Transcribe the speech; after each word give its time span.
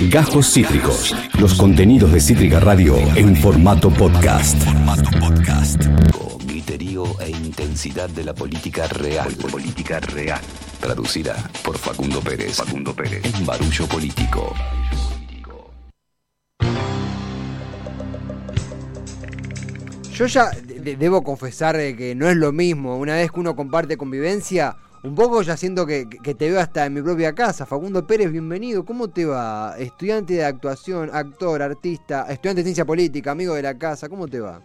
Gajos 0.00 0.52
Cítricos. 0.52 1.14
Los 1.40 1.54
contenidos 1.54 2.12
de 2.12 2.20
Cítrica 2.20 2.60
Radio 2.60 2.96
en 3.16 3.34
formato 3.36 3.90
podcast. 3.90 4.56
Griterío 6.46 7.04
e 7.20 7.30
intensidad 7.30 8.08
de 8.10 8.24
la 8.24 8.34
política 8.34 8.86
real. 8.88 9.32
Política 9.50 10.00
real. 10.00 10.40
Traducida 10.80 11.34
por 11.64 11.78
Facundo 11.78 12.20
Pérez. 12.20 12.56
Facundo 12.56 12.94
Pérez. 12.94 13.22
En 13.24 13.46
Barullo 13.46 13.86
Político. 13.86 14.54
Yo 20.14 20.26
ya 20.26 20.50
de- 20.50 20.96
debo 20.96 21.22
confesar 21.22 21.76
eh, 21.76 21.94
que 21.94 22.14
no 22.14 22.28
es 22.28 22.36
lo 22.36 22.52
mismo. 22.52 22.96
Una 22.96 23.16
vez 23.16 23.30
que 23.30 23.40
uno 23.40 23.54
comparte 23.54 23.96
convivencia, 23.98 24.76
un 25.06 25.14
poco 25.14 25.40
ya 25.42 25.56
siento 25.56 25.86
que, 25.86 26.08
que 26.08 26.34
te 26.34 26.50
veo 26.50 26.60
hasta 26.60 26.84
en 26.86 26.94
mi 26.94 27.02
propia 27.02 27.32
casa. 27.34 27.64
Facundo 27.64 28.06
Pérez, 28.06 28.30
bienvenido. 28.32 28.84
¿Cómo 28.84 29.08
te 29.08 29.24
va? 29.24 29.74
Estudiante 29.78 30.34
de 30.34 30.44
actuación, 30.44 31.10
actor, 31.12 31.62
artista, 31.62 32.26
estudiante 32.28 32.60
de 32.60 32.64
ciencia 32.64 32.84
política, 32.84 33.30
amigo 33.30 33.54
de 33.54 33.62
la 33.62 33.78
casa. 33.78 34.08
¿Cómo 34.08 34.26
te 34.26 34.40
va? 34.40 34.60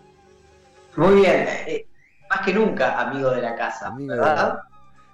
Muy 0.97 1.15
bien, 1.21 1.45
eh, 1.67 1.85
más 2.29 2.41
que 2.41 2.53
nunca 2.53 2.99
amigo 2.99 3.29
de 3.31 3.41
la 3.41 3.55
casa, 3.55 3.87
Amigo 3.87 4.13
¿verdad? 4.13 4.59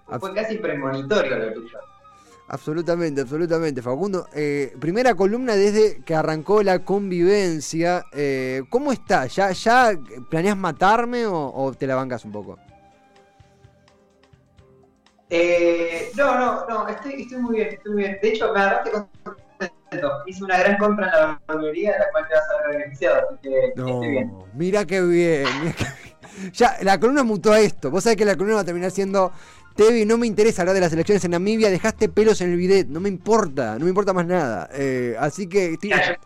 la- 0.09 0.19
Fue 0.19 0.33
casi 0.33 0.57
premonitorio 0.57 1.37
lo 1.37 1.53
tuyo. 1.53 1.77
Absolutamente, 2.49 3.21
absolutamente. 3.21 3.81
Facundo, 3.81 4.27
eh, 4.33 4.73
primera 4.79 5.13
columna 5.13 5.55
desde 5.55 6.01
que 6.05 6.15
arrancó 6.15 6.63
la 6.63 6.79
convivencia. 6.79 8.05
Eh, 8.13 8.63
¿Cómo 8.69 8.93
está? 8.93 9.27
¿Ya, 9.27 9.51
ya 9.51 9.91
planeas 10.29 10.55
matarme 10.55 11.25
o, 11.25 11.51
o 11.53 11.73
te 11.73 11.85
la 11.85 11.95
bancas 11.95 12.23
un 12.23 12.31
poco? 12.31 12.57
Eh, 15.29 16.09
no, 16.15 16.37
no, 16.37 16.65
no, 16.67 16.87
estoy, 16.87 17.23
estoy 17.23 17.39
muy 17.39 17.57
bien, 17.57 17.69
estoy 17.69 17.93
muy 17.93 18.03
bien. 18.03 18.17
De 18.21 18.29
hecho, 18.29 18.53
me 18.53 18.59
agarraste 18.59 18.91
contento. 18.91 20.11
Hice 20.25 20.43
una 20.43 20.57
gran 20.59 20.77
compra 20.77 21.05
en 21.07 21.11
la 21.11 21.41
barbería 21.47 21.93
de 21.93 21.99
la 21.99 22.11
cual 22.11 22.27
te 22.27 22.35
vas 22.35 22.43
a 22.49 22.67
ver 22.67 22.77
beneficiado, 22.77 23.27
así 23.29 23.37
que 23.41 23.65
estoy 23.67 24.09
bien. 24.09 24.33
mira 24.53 24.85
qué 24.85 25.01
bien. 25.01 25.43
mirá 25.61 25.73
qué 25.73 25.85
bien. 25.91 26.05
Ya, 26.53 26.77
la 26.81 26.99
columna 26.99 27.23
mutó 27.23 27.51
a 27.51 27.59
esto. 27.59 27.89
Vos 27.89 28.03
sabés 28.03 28.17
que 28.17 28.25
la 28.25 28.35
columna 28.35 28.55
va 28.55 28.61
a 28.61 28.65
terminar 28.65 28.91
siendo. 28.91 29.31
Tevi, 29.75 30.05
no 30.05 30.17
me 30.17 30.25
interesa 30.25 30.63
hablar 30.63 30.73
de 30.73 30.81
las 30.81 30.93
elecciones 30.93 31.23
en 31.23 31.31
Namibia, 31.31 31.69
dejaste 31.69 32.09
pelos 32.09 32.41
en 32.41 32.51
el 32.51 32.57
bidet, 32.57 32.87
no 32.87 32.99
me 32.99 33.09
importa, 33.09 33.77
no 33.77 33.85
me 33.85 33.89
importa 33.89 34.11
más 34.11 34.25
nada. 34.25 34.67
Eh, 34.73 35.15
así 35.19 35.47
que 35.47 35.77
Ya, 35.83 36.17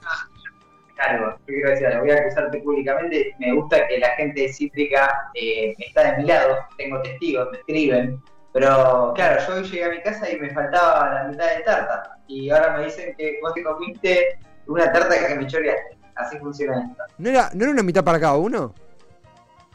yo, 1.20 1.36
quiero 1.46 1.70
decir, 1.70 1.88
algo, 1.88 2.06
voy 2.06 2.12
a 2.12 2.16
acusarte 2.16 2.60
públicamente. 2.60 3.36
Me 3.40 3.54
gusta 3.54 3.86
que 3.88 4.00
la 4.00 4.10
gente 4.12 4.54
Cítrica 4.54 5.14
eh, 5.34 5.76
está 5.80 6.12
de 6.12 6.22
mi 6.22 6.30
lado, 6.30 6.56
tengo 6.78 7.02
testigos, 7.02 7.50
me 7.52 7.58
escriben. 7.58 8.22
Pero 8.54 9.14
claro, 9.16 9.42
yo 9.48 9.54
hoy 9.56 9.64
llegué 9.64 9.86
a 9.86 9.90
mi 9.90 10.02
casa 10.02 10.30
y 10.30 10.38
me 10.40 10.50
faltaba 10.50 11.14
la 11.14 11.24
mitad 11.26 11.46
de 11.56 11.64
tarta. 11.64 12.18
Y 12.28 12.50
ahora 12.50 12.78
me 12.78 12.86
dicen 12.86 13.16
que 13.18 13.40
vos 13.42 13.54
te 13.54 13.64
comiste 13.64 14.40
una 14.68 14.92
tarta 14.92 15.28
que 15.28 15.36
me 15.36 15.48
choreaste. 15.48 15.98
Así 16.16 16.38
funciona 16.38 16.82
esto. 16.82 17.04
¿no, 17.18 17.30
era, 17.30 17.50
¿no 17.54 17.64
era 17.64 17.72
una 17.72 17.84
mitad 17.84 18.04
para 18.04 18.20
cada 18.20 18.34
uno? 18.36 18.74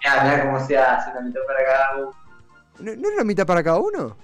Mirá, 0.05 0.23
mirá 0.25 0.45
cómo 0.45 0.61
se 0.67 0.77
hace, 0.79 1.11
una 1.11 1.21
mitad 1.23 1.41
para 1.47 1.65
cada 1.65 1.97
uno. 1.97 2.11
¿No, 2.79 2.95
no 2.95 3.07
era 3.09 3.15
una 3.17 3.25
mitad 3.25 3.47
para 3.47 3.63
cada 3.65 3.79
uno? 3.79 4.17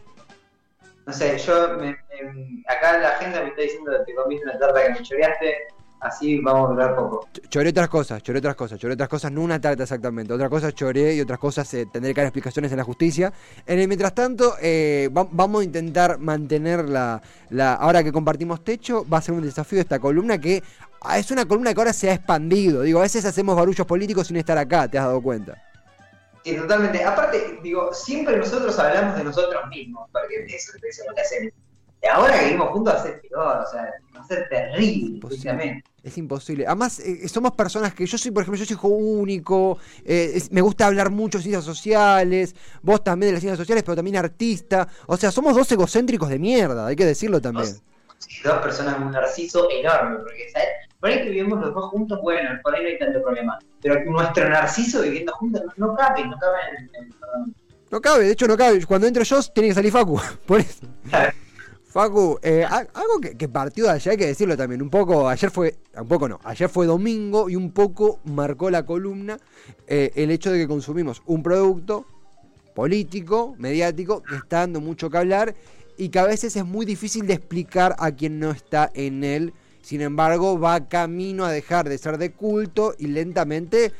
No 1.06 1.12
sé, 1.12 1.36
yo 1.38 1.68
me- 1.78 1.96
me- 2.22 2.62
acá 2.68 2.98
la 2.98 3.10
gente 3.12 3.40
me 3.40 3.48
está 3.48 3.62
diciendo 3.62 3.90
que 3.90 4.04
te 4.04 4.14
comiste 4.14 4.44
una 4.48 4.58
tarta 4.58 4.82
que 4.82 4.90
me 4.90 5.02
choreaste. 5.02 5.66
Así 6.02 6.40
vamos 6.40 6.68
a 6.68 6.72
durar 6.72 6.96
poco. 6.96 7.28
Ch- 7.32 7.48
Choré 7.48 7.70
otras 7.70 7.88
cosas, 7.88 8.20
choré 8.24 8.40
otras 8.40 8.56
cosas, 8.56 8.78
choré 8.78 8.94
otras 8.94 9.08
cosas, 9.08 9.30
no 9.30 9.40
una 9.40 9.60
tarta 9.60 9.84
exactamente. 9.84 10.32
Otra 10.32 10.48
cosa 10.50 10.72
choré 10.72 11.14
y 11.14 11.20
otras 11.20 11.38
cosas 11.38 11.72
eh, 11.74 11.86
tendré 11.92 12.12
que 12.12 12.20
dar 12.20 12.26
explicaciones 12.26 12.72
en 12.72 12.78
la 12.78 12.84
justicia. 12.84 13.32
En 13.66 13.78
el 13.78 13.86
mientras 13.86 14.12
tanto, 14.12 14.54
eh, 14.60 15.08
va- 15.16 15.28
vamos 15.30 15.60
a 15.60 15.64
intentar 15.64 16.18
mantener 16.18 16.88
la, 16.88 17.22
la. 17.50 17.74
Ahora 17.74 18.02
que 18.02 18.10
compartimos 18.10 18.64
techo, 18.64 19.06
va 19.08 19.18
a 19.18 19.22
ser 19.22 19.34
un 19.34 19.42
desafío 19.42 19.78
esta 19.80 20.00
columna 20.00 20.38
que 20.38 20.62
ah, 21.02 21.18
es 21.20 21.30
una 21.30 21.44
columna 21.46 21.72
que 21.72 21.80
ahora 21.80 21.92
se 21.92 22.10
ha 22.10 22.14
expandido. 22.14 22.82
Digo, 22.82 22.98
a 22.98 23.02
veces 23.02 23.24
hacemos 23.24 23.54
barullos 23.54 23.86
políticos 23.86 24.26
sin 24.26 24.38
estar 24.38 24.58
acá, 24.58 24.88
te 24.88 24.98
has 24.98 25.04
dado 25.04 25.22
cuenta. 25.22 25.62
Sí, 26.44 26.56
totalmente. 26.56 27.04
Aparte, 27.04 27.60
digo, 27.62 27.94
siempre 27.94 28.36
nosotros 28.38 28.76
hablamos 28.76 29.16
de 29.16 29.22
nosotros 29.22 29.62
mismos, 29.70 30.08
porque 30.12 30.44
eso, 30.52 30.72
eso 30.76 31.02
es 31.02 31.08
lo 31.08 31.14
que 31.14 31.20
hacemos. 31.20 31.52
Y 32.02 32.06
ahora 32.08 32.36
que 32.38 32.46
vivimos 32.46 32.70
juntos 32.70 32.94
va 32.94 32.98
a 32.98 33.02
ser 33.02 33.20
peor, 33.20 33.58
o 33.64 33.70
sea, 33.70 33.88
va 34.16 34.20
a 34.20 34.24
ser 34.26 34.48
terrible, 34.48 35.14
Imposible. 35.16 35.84
Es 36.02 36.18
imposible. 36.18 36.66
Además, 36.66 36.98
eh, 36.98 37.28
somos 37.28 37.52
personas 37.52 37.94
que 37.94 38.04
yo 38.06 38.18
soy, 38.18 38.32
por 38.32 38.42
ejemplo, 38.42 38.58
yo 38.58 38.64
soy 38.66 38.74
hijo 38.74 38.88
único, 38.88 39.78
eh, 40.04 40.32
es- 40.34 40.50
me 40.50 40.60
gusta 40.60 40.86
hablar 40.88 41.10
mucho 41.10 41.38
de 41.38 41.42
ciencias 41.44 41.64
sociales, 41.64 42.56
vos 42.82 43.04
también 43.04 43.28
de 43.28 43.32
las 43.34 43.40
ciencias 43.40 43.58
sociales, 43.58 43.84
pero 43.84 43.94
también 43.94 44.16
artista. 44.16 44.88
O 45.06 45.16
sea, 45.16 45.30
somos 45.30 45.54
dos 45.54 45.70
egocéntricos 45.70 46.28
de 46.28 46.40
mierda, 46.40 46.88
hay 46.88 46.96
que 46.96 47.06
decirlo 47.06 47.40
también. 47.40 47.66
Dos, 47.68 47.82
dos 48.42 48.58
personas 48.58 48.98
un 48.98 49.12
narciso 49.12 49.68
enorme, 49.70 50.16
porque 50.24 50.50
¿sabes? 50.52 50.68
por 50.98 51.08
ahí 51.08 51.18
que 51.22 51.30
vivimos 51.30 51.60
los 51.60 51.72
dos 51.72 51.84
juntos, 51.90 52.18
bueno, 52.20 52.50
por 52.64 52.74
ahí 52.74 52.82
no 52.82 52.88
hay 52.88 52.98
tanto 52.98 53.22
problema. 53.22 53.60
Pero 53.80 54.04
nuestro 54.10 54.48
narciso 54.48 55.02
viviendo 55.02 55.32
juntos 55.34 55.62
no, 55.76 55.86
no 55.88 55.94
cabe, 55.94 56.24
no 56.26 56.36
cabe 56.36 56.56
en, 56.78 57.04
en- 57.04 57.54
No 57.92 58.00
cabe, 58.00 58.24
de 58.24 58.32
hecho 58.32 58.48
no 58.48 58.56
cabe. 58.56 58.84
Cuando 58.86 59.06
entro 59.06 59.22
yo, 59.22 59.40
tiene 59.54 59.68
que 59.68 59.74
salir 59.76 59.92
Facu. 59.92 60.20
Por 60.46 60.58
eso. 60.60 60.84
Facu, 61.92 62.38
eh, 62.42 62.64
algo 62.64 63.20
que, 63.20 63.48
partió 63.50 63.84
de 63.84 63.90
allá, 63.90 64.12
hay 64.12 64.16
que 64.16 64.26
decirlo 64.26 64.56
también. 64.56 64.80
Un 64.80 64.88
poco, 64.88 65.28
ayer 65.28 65.50
fue, 65.50 65.76
un 65.94 66.08
poco 66.08 66.26
no, 66.26 66.40
ayer 66.42 66.70
fue 66.70 66.86
domingo 66.86 67.50
y 67.50 67.56
un 67.56 67.70
poco 67.70 68.20
marcó 68.24 68.70
la 68.70 68.86
columna 68.86 69.38
eh, 69.86 70.10
el 70.14 70.30
hecho 70.30 70.50
de 70.50 70.60
que 70.60 70.66
consumimos 70.66 71.20
un 71.26 71.42
producto 71.42 72.06
político, 72.74 73.54
mediático, 73.58 74.22
que 74.22 74.36
está 74.36 74.60
dando 74.60 74.80
mucho 74.80 75.10
que 75.10 75.18
hablar 75.18 75.54
y 75.98 76.08
que 76.08 76.18
a 76.18 76.24
veces 76.24 76.56
es 76.56 76.64
muy 76.64 76.86
difícil 76.86 77.26
de 77.26 77.34
explicar 77.34 77.94
a 77.98 78.10
quien 78.12 78.40
no 78.40 78.52
está 78.52 78.90
en 78.94 79.22
él. 79.22 79.52
Sin 79.82 80.00
embargo, 80.00 80.58
va 80.58 80.88
camino 80.88 81.44
a 81.44 81.52
dejar 81.52 81.90
de 81.90 81.98
ser 81.98 82.16
de 82.16 82.32
culto 82.32 82.94
y 82.98 83.08
lentamente 83.08 83.92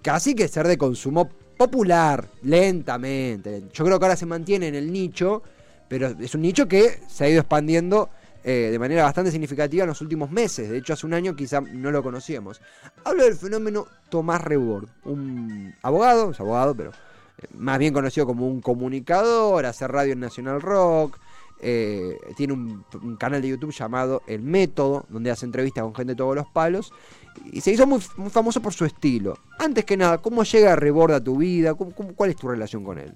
casi 0.00 0.34
que 0.34 0.48
ser 0.48 0.66
de 0.66 0.78
consumo 0.78 1.28
popular, 1.58 2.30
lentamente. 2.40 3.64
Yo 3.74 3.84
creo 3.84 3.98
que 3.98 4.06
ahora 4.06 4.16
se 4.16 4.24
mantiene 4.24 4.68
en 4.68 4.74
el 4.74 4.90
nicho, 4.90 5.42
pero 5.88 6.08
es 6.08 6.34
un 6.34 6.42
nicho 6.42 6.66
que 6.68 7.00
se 7.08 7.24
ha 7.24 7.28
ido 7.28 7.40
expandiendo 7.40 8.10
eh, 8.44 8.68
de 8.70 8.78
manera 8.78 9.02
bastante 9.02 9.30
significativa 9.30 9.82
en 9.82 9.88
los 9.88 10.00
últimos 10.00 10.30
meses. 10.30 10.68
De 10.70 10.78
hecho, 10.78 10.92
hace 10.92 11.06
un 11.06 11.14
año 11.14 11.34
quizá 11.34 11.60
no 11.60 11.90
lo 11.90 12.02
conocíamos. 12.02 12.60
Hablo 13.04 13.24
del 13.24 13.34
fenómeno 13.34 13.86
Tomás 14.08 14.40
Rebord, 14.42 14.88
un 15.04 15.74
abogado, 15.82 16.30
es 16.30 16.38
abogado, 16.40 16.74
pero 16.74 16.90
eh, 16.90 17.46
más 17.54 17.78
bien 17.78 17.92
conocido 17.92 18.24
como 18.26 18.46
un 18.46 18.60
comunicador, 18.60 19.66
hace 19.66 19.88
radio 19.88 20.12
en 20.12 20.20
Nacional 20.20 20.60
Rock. 20.62 21.18
eh, 21.60 22.18
tiene 22.36 22.52
un, 22.52 22.84
canal 23.18 23.40
de 23.42 23.48
YouTube 23.48 23.72
llamado 23.72 24.22
El 24.26 24.42
Método, 24.42 25.06
donde 25.08 25.30
hace 25.30 25.46
entrevistas 25.46 25.82
con 25.84 25.94
gente 25.94 26.12
de 26.12 26.16
todos 26.16 26.36
los 26.36 26.46
palos. 26.48 26.92
Y 27.50 27.60
se 27.62 27.72
hizo 27.72 27.86
muy, 27.86 28.00
famoso 28.30 28.60
por 28.62 28.72
su 28.74 28.84
estilo. 28.84 29.38
Antes 29.58 29.84
que 29.84 29.96
nada, 29.96 30.18
¿cómo 30.18 30.42
llega 30.44 30.76
Rebord 30.76 31.12
a 31.12 31.20
tu 31.24 31.36
vida? 31.38 31.74
¿Cómo- 31.74 31.92
cómo- 31.94 32.14
cuál 32.14 32.30
es 32.30 32.36
tu 32.36 32.46
relación 32.48 32.84
con 32.84 32.98
él? 32.98 33.12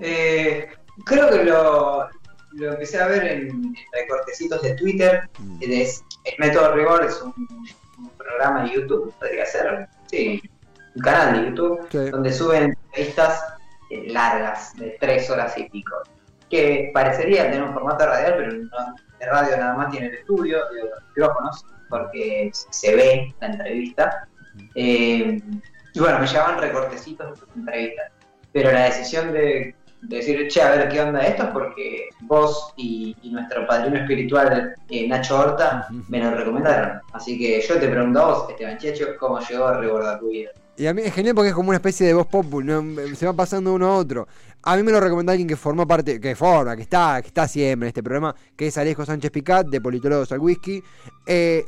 Eh, 0.00 0.68
creo 1.04 1.30
que 1.30 1.44
lo, 1.44 2.08
lo 2.52 2.72
empecé 2.72 3.00
a 3.00 3.06
ver 3.08 3.24
en, 3.24 3.74
recortecitos 3.92 4.62
de 4.62 4.74
Twitter. 4.74 5.28
Mm. 5.38 5.58
Es, 5.62 6.04
el 6.24 6.34
método 6.38 6.74
rigor 6.74 7.04
es 7.04 7.20
un, 7.22 7.32
un 7.98 8.10
programa 8.10 8.64
de 8.64 8.74
YouTube, 8.74 9.14
podría 9.18 9.46
ser. 9.46 9.88
Sí, 10.06 10.42
un 10.94 11.02
canal 11.02 11.34
de 11.40 11.50
YouTube 11.50 11.86
Sí. 11.90 12.10
donde 12.10 12.32
suben 12.32 12.64
entrevistas 12.64 13.44
eh, 13.90 14.04
largas, 14.08 14.74
de 14.76 14.96
tres 15.00 15.28
horas 15.30 15.56
y 15.56 15.68
pico. 15.68 15.96
Que 16.50 16.90
parecería 16.94 17.44
tener 17.50 17.62
un 17.62 17.74
formato 17.74 18.06
radial, 18.06 18.34
pero 18.36 18.52
no, 18.52 18.94
de 19.18 19.26
radio 19.26 19.56
nada 19.56 19.74
más 19.74 19.90
tiene 19.90 20.06
el 20.06 20.14
estudio 20.14 20.58
los 20.72 21.02
micrófonos, 21.08 21.64
porque 21.90 22.50
se 22.52 22.94
ve 22.96 23.34
la 23.40 23.48
entrevista. 23.48 24.28
Eh, 24.74 25.40
y 25.94 26.00
bueno, 26.00 26.18
me 26.18 26.26
llevaban 26.26 26.58
recortecitos 26.60 27.30
de 27.30 27.36
sus 27.36 27.56
entrevistas. 27.56 28.12
Pero 28.52 28.72
la 28.72 28.84
decisión 28.84 29.32
de, 29.32 29.38
de 29.40 29.76
decir, 30.02 30.48
che, 30.48 30.62
a 30.62 30.70
ver 30.70 30.88
qué 30.88 31.00
onda 31.00 31.20
esto 31.20 31.44
es 31.44 31.48
porque 31.50 32.08
vos 32.22 32.72
y, 32.76 33.16
y 33.22 33.30
nuestro 33.30 33.66
padrino 33.66 33.96
espiritual, 33.96 34.74
eh, 34.88 35.08
Nacho 35.08 35.38
Horta, 35.38 35.88
me 36.08 36.18
lo 36.22 36.30
recomendaron. 36.32 37.00
Así 37.12 37.38
que 37.38 37.60
yo 37.60 37.78
te 37.78 37.88
pregunto 37.88 38.20
a 38.20 38.26
vos, 38.26 38.50
Esteban 38.50 38.78
Checho, 38.78 39.06
cómo 39.18 39.40
llegó 39.40 39.66
a 39.66 39.78
recordar 39.78 40.18
tu 40.20 40.28
vida. 40.30 40.50
Y 40.76 40.86
a 40.86 40.94
mí 40.94 41.02
es 41.04 41.12
genial 41.12 41.34
porque 41.34 41.48
es 41.48 41.54
como 41.54 41.70
una 41.70 41.78
especie 41.78 42.06
de 42.06 42.14
voz 42.14 42.28
popul, 42.28 42.64
¿no? 42.64 42.84
se 43.16 43.26
va 43.26 43.32
pasando 43.32 43.74
uno 43.74 43.88
a 43.88 43.96
otro. 43.96 44.28
A 44.62 44.76
mí 44.76 44.84
me 44.84 44.92
lo 44.92 45.00
recomendó 45.00 45.32
alguien 45.32 45.48
que 45.48 45.56
formó 45.56 45.88
parte, 45.88 46.20
que 46.20 46.36
forma, 46.36 46.76
que 46.76 46.82
está, 46.82 47.20
que 47.20 47.28
está 47.28 47.48
siempre 47.48 47.86
en 47.86 47.88
este 47.88 48.02
programa, 48.02 48.34
que 48.56 48.68
es 48.68 48.78
Alejo 48.78 49.04
Sánchez 49.04 49.32
Picat, 49.32 49.66
de 49.66 49.80
Politólogos 49.80 50.30
al 50.30 50.38
Whisky. 50.38 50.80
Eh, 51.26 51.64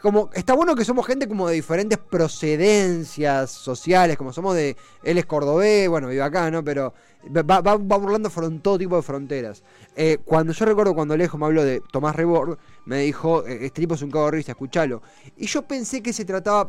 como, 0.00 0.30
está 0.32 0.54
bueno 0.54 0.74
que 0.74 0.84
somos 0.84 1.06
gente 1.06 1.28
como 1.28 1.48
de 1.48 1.54
diferentes 1.54 1.98
procedencias 1.98 3.50
sociales, 3.50 4.16
como 4.16 4.32
somos 4.32 4.54
de, 4.54 4.76
él 5.02 5.18
es 5.18 5.26
cordobés, 5.26 5.88
bueno, 5.88 6.08
vive 6.08 6.22
acá, 6.22 6.50
¿no? 6.50 6.64
Pero 6.64 6.94
va, 7.36 7.60
va, 7.60 7.76
va 7.76 7.96
burlando 7.96 8.30
todo 8.60 8.78
tipo 8.78 8.96
de 8.96 9.02
fronteras. 9.02 9.62
Eh, 9.96 10.18
cuando 10.24 10.52
yo 10.52 10.64
recuerdo 10.64 10.94
cuando 10.94 11.14
Alejo 11.14 11.38
me 11.38 11.46
habló 11.46 11.64
de 11.64 11.82
Tomás 11.92 12.16
Rebord, 12.16 12.58
me 12.86 13.00
dijo, 13.00 13.46
eh, 13.46 13.66
este 13.66 13.82
tipo 13.82 13.94
es 13.94 14.02
un 14.02 14.10
cago 14.10 14.26
de 14.26 14.30
risa, 14.32 14.52
escuchalo. 14.52 15.02
Y 15.36 15.46
yo 15.46 15.62
pensé 15.62 16.02
que 16.02 16.12
se 16.12 16.24
trataba 16.24 16.68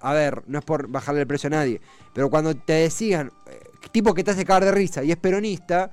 a 0.00 0.12
ver, 0.12 0.42
no 0.46 0.58
es 0.58 0.64
por 0.64 0.88
bajarle 0.88 1.22
el 1.22 1.26
precio 1.26 1.48
a 1.48 1.50
nadie, 1.50 1.80
pero 2.12 2.30
cuando 2.30 2.54
te 2.54 2.74
decían, 2.74 3.32
eh, 3.46 3.60
tipo 3.90 4.14
que 4.14 4.22
te 4.22 4.32
hace 4.32 4.44
cagar 4.44 4.64
de 4.64 4.72
risa 4.72 5.02
y 5.02 5.10
es 5.10 5.16
peronista, 5.16 5.90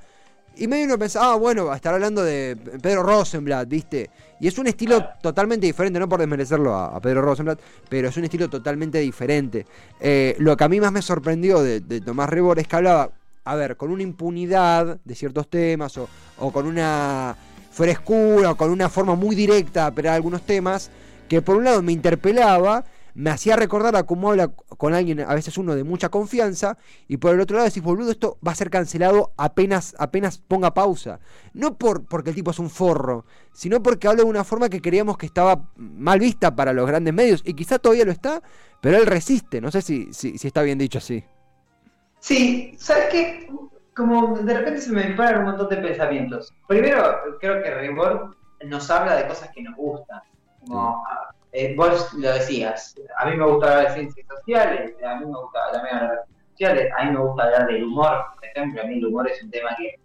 Y 0.56 0.68
medio 0.68 0.86
uno 0.86 1.00
pensaba, 1.00 1.34
ah, 1.34 1.36
bueno, 1.36 1.66
va 1.66 1.74
a 1.74 1.76
estar 1.78 1.94
hablando 1.94 2.24
de 2.24 2.56
Pedro 2.82 3.02
Rosenblatt, 3.02 3.68
¿viste? 3.68 4.10
Y 4.40 4.48
es 4.48 4.58
un 4.58 4.68
estilo 4.68 5.04
totalmente 5.22 5.66
diferente, 5.66 6.00
no 6.00 6.08
por 6.08 6.20
desmerecerlo 6.20 6.76
a, 6.76 7.00
Pedro 7.00 7.22
Rosenblatt, 7.22 7.60
pero 7.90 8.10
es 8.10 8.18
un 8.18 8.26
estilo 8.26 8.50
totalmente 8.50 9.00
diferente. 9.00 9.66
Eh, 10.00 10.36
lo 10.40 10.56
que 10.56 10.64
a 10.64 10.70
mí 10.70 10.80
más 10.80 10.92
me 10.92 11.02
sorprendió 11.02 11.64
de, 11.64 11.82
Tomás 12.02 12.30
Rebor 12.30 12.60
es 12.60 12.68
que 12.68 12.76
hablaba, 12.76 13.10
a 13.46 13.56
ver, 13.56 13.78
con 13.78 13.90
una 13.90 14.04
impunidad 14.04 15.00
de 15.04 15.16
ciertos 15.16 15.50
temas 15.50 15.98
o, 15.98 16.08
o 16.38 16.52
con 16.52 16.68
una 16.68 17.36
frescura 17.72 18.52
o 18.52 18.56
con 18.56 18.70
una 18.70 18.88
forma 18.88 19.16
muy 19.16 19.36
directa 19.36 19.92
pero 19.92 20.12
algunos 20.12 20.44
temas, 20.44 20.92
que 21.28 21.42
por 21.42 21.58
un 21.58 21.64
lado 21.64 21.82
me 21.82 21.92
interpelaba 21.92 22.86
me 23.16 23.30
hacía 23.30 23.56
recordar 23.56 23.96
a 23.96 24.04
cómo 24.04 24.32
habla 24.32 24.48
con 24.48 24.94
alguien, 24.94 25.22
a 25.22 25.34
veces 25.34 25.58
uno 25.58 25.76
de 25.76 25.84
mucha 25.84 26.10
confianza, 26.10 26.78
y 27.08 27.18
por 27.18 27.34
el 27.34 27.42
otro 27.42 27.58
lado 27.58 27.68
decís, 27.68 27.84
boludo, 27.84 28.12
esto 28.12 28.38
va 28.46 28.52
a 28.52 28.56
ser 28.56 28.70
cancelado 28.70 29.34
apenas, 29.38 29.96
apenas 30.00 30.40
ponga 30.40 30.74
pausa. 30.74 31.20
No 31.54 31.78
por, 31.78 32.06
porque 32.06 32.32
el 32.32 32.36
tipo 32.36 32.52
es 32.52 32.60
un 32.60 32.70
forro, 32.70 33.26
sino 33.52 33.84
porque 33.84 34.08
habla 34.08 34.24
de 34.24 34.30
una 34.30 34.44
forma 34.44 34.70
que 34.70 34.82
creíamos 34.82 35.18
que 35.18 35.26
estaba 35.26 35.70
mal 35.76 36.20
vista 36.20 36.56
para 36.56 36.74
los 36.74 36.88
grandes 36.88 37.14
medios, 37.14 37.42
y 37.46 37.54
quizá 37.54 37.80
todavía 37.80 38.06
lo 38.06 38.12
está, 38.12 38.42
pero 38.82 38.98
él 38.98 39.06
resiste. 39.06 39.62
No 39.62 39.72
sé 39.72 39.82
si, 39.82 40.12
si, 40.14 40.36
está 40.44 40.62
bien 40.62 40.78
dicho 40.78 40.98
así. 40.98 41.24
Sí, 42.20 42.76
¿sabes 42.78 43.06
qué? 43.12 43.50
Como 43.96 44.38
de 44.40 44.58
repente 44.58 44.82
se 44.82 44.92
me 44.92 45.04
disparan 45.04 45.42
un 45.42 45.52
montón 45.52 45.70
de 45.70 45.78
pensamientos. 45.78 46.54
Primero, 46.68 47.38
creo 47.40 47.62
que 47.62 47.70
Rebord 47.70 48.36
nos 48.66 48.90
habla 48.90 49.16
de 49.16 49.28
cosas 49.28 49.50
que 49.54 49.62
nos 49.62 49.76
gustan. 49.76 50.22
Como, 50.68 51.04
eh, 51.56 51.76
vos 51.78 52.12
lo 52.16 52.34
decías, 52.34 52.96
a 53.18 53.30
mí 53.30 53.38
me 53.38 53.46
gusta 53.46 53.68
hablar 53.68 53.90
de 53.90 53.94
ciencias 53.94 54.28
sociales, 54.28 54.96
a 55.06 55.16
mí 55.16 55.26
me 55.28 55.38
gusta 55.38 55.72
también 55.72 55.96
hablar 55.98 56.12
de 56.12 56.26
ciencias 56.26 56.50
sociales, 56.50 56.92
a 56.98 57.04
mí 57.04 57.12
me 57.12 57.20
gusta 57.20 57.44
hablar 57.44 57.68
del 57.68 57.84
humor, 57.84 58.26
por 58.34 58.46
ejemplo, 58.46 58.82
a 58.82 58.86
mí 58.86 58.98
el 58.98 59.06
humor 59.06 59.30
es 59.30 59.44
un 59.44 59.52
tema 59.52 59.76
que 59.78 59.96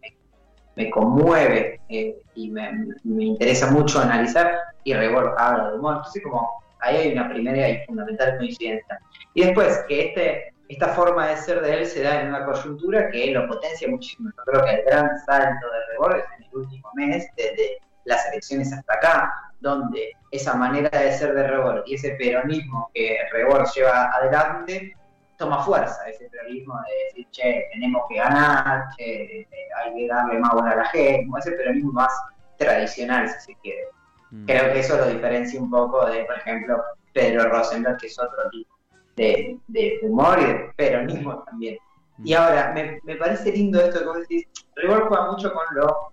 me, 0.76 0.90
conmueve 0.90 1.80
eh, 1.88 2.16
y 2.34 2.50
me, 2.50 2.70
interesa 3.02 3.70
mucho 3.70 3.98
analizar, 3.98 4.58
y 4.84 4.92
Rebord 4.92 5.38
habla 5.38 5.70
de 5.70 5.78
humor, 5.78 5.96
entonces 5.96 6.22
como 6.22 6.62
ahí 6.80 6.96
hay 6.96 7.12
una 7.12 7.30
primera 7.30 7.68
y 7.68 7.84
fundamental 7.86 8.36
coincidencia. 8.36 9.00
Y 9.32 9.44
después, 9.44 9.84
que 9.88 10.08
este, 10.08 10.52
esta 10.68 10.88
forma 10.88 11.28
de 11.28 11.36
ser 11.38 11.62
de 11.62 11.78
él 11.78 11.86
se 11.86 12.02
da 12.02 12.20
en 12.20 12.28
una 12.28 12.44
coyuntura 12.44 13.10
que 13.10 13.32
lo 13.32 13.48
potencia 13.48 13.88
muchísimo. 13.88 14.30
Yo 14.36 14.44
creo 14.44 14.64
que 14.64 14.70
el 14.70 14.84
gran 14.84 15.18
salto 15.24 15.66
de 15.66 15.92
Rebord 15.92 16.18
es 16.18 16.24
en 16.36 16.44
el 16.44 16.56
último 16.56 16.90
mes, 16.94 17.26
desde 17.36 17.78
las 18.04 18.26
elecciones 18.28 18.72
hasta 18.72 18.92
acá, 18.92 19.47
donde 19.60 20.12
esa 20.30 20.54
manera 20.54 20.90
de 20.90 21.12
ser 21.12 21.34
de 21.34 21.46
Rebord 21.46 21.82
y 21.86 21.94
ese 21.94 22.10
peronismo 22.12 22.90
que 22.94 23.18
Rebord 23.32 23.66
lleva 23.74 24.10
adelante 24.14 24.94
toma 25.38 25.62
fuerza, 25.62 26.08
ese 26.08 26.28
peronismo 26.28 26.74
de 26.74 27.04
decir, 27.04 27.26
che, 27.30 27.68
tenemos 27.72 28.02
que 28.08 28.16
ganar, 28.16 28.88
che, 28.96 29.46
hay 29.76 29.94
que 29.94 30.08
darle 30.08 30.38
más 30.40 30.52
bola 30.52 30.72
a 30.72 30.76
la 30.76 30.84
gente, 30.86 31.24
como 31.26 31.38
ese 31.38 31.52
peronismo 31.52 31.92
más 31.92 32.12
tradicional, 32.58 33.28
si 33.28 33.40
se 33.52 33.60
quiere. 33.62 33.84
Mm. 34.30 34.46
Creo 34.46 34.72
que 34.72 34.80
eso 34.80 34.96
lo 34.96 35.06
diferencia 35.08 35.60
un 35.60 35.70
poco 35.70 36.04
de, 36.06 36.24
por 36.24 36.36
ejemplo, 36.38 36.82
Pedro 37.14 37.48
Rosenberg, 37.50 37.98
que 37.98 38.08
es 38.08 38.18
otro 38.18 38.50
tipo 38.50 38.74
de, 39.14 39.58
humor 40.02 40.38
y 40.40 40.44
de 40.44 40.54
peronismo 40.76 41.42
también. 41.44 41.78
Mm. 42.18 42.26
Y 42.26 42.34
ahora, 42.34 42.72
me, 42.74 43.00
me, 43.04 43.14
parece 43.14 43.52
lindo 43.52 43.80
esto 43.80 44.00
que 44.00 44.06
vos 44.06 44.18
decís, 44.18 44.44
Rebord 44.74 45.06
juega 45.06 45.30
mucho 45.30 45.52
con 45.52 45.64
lo 45.72 46.12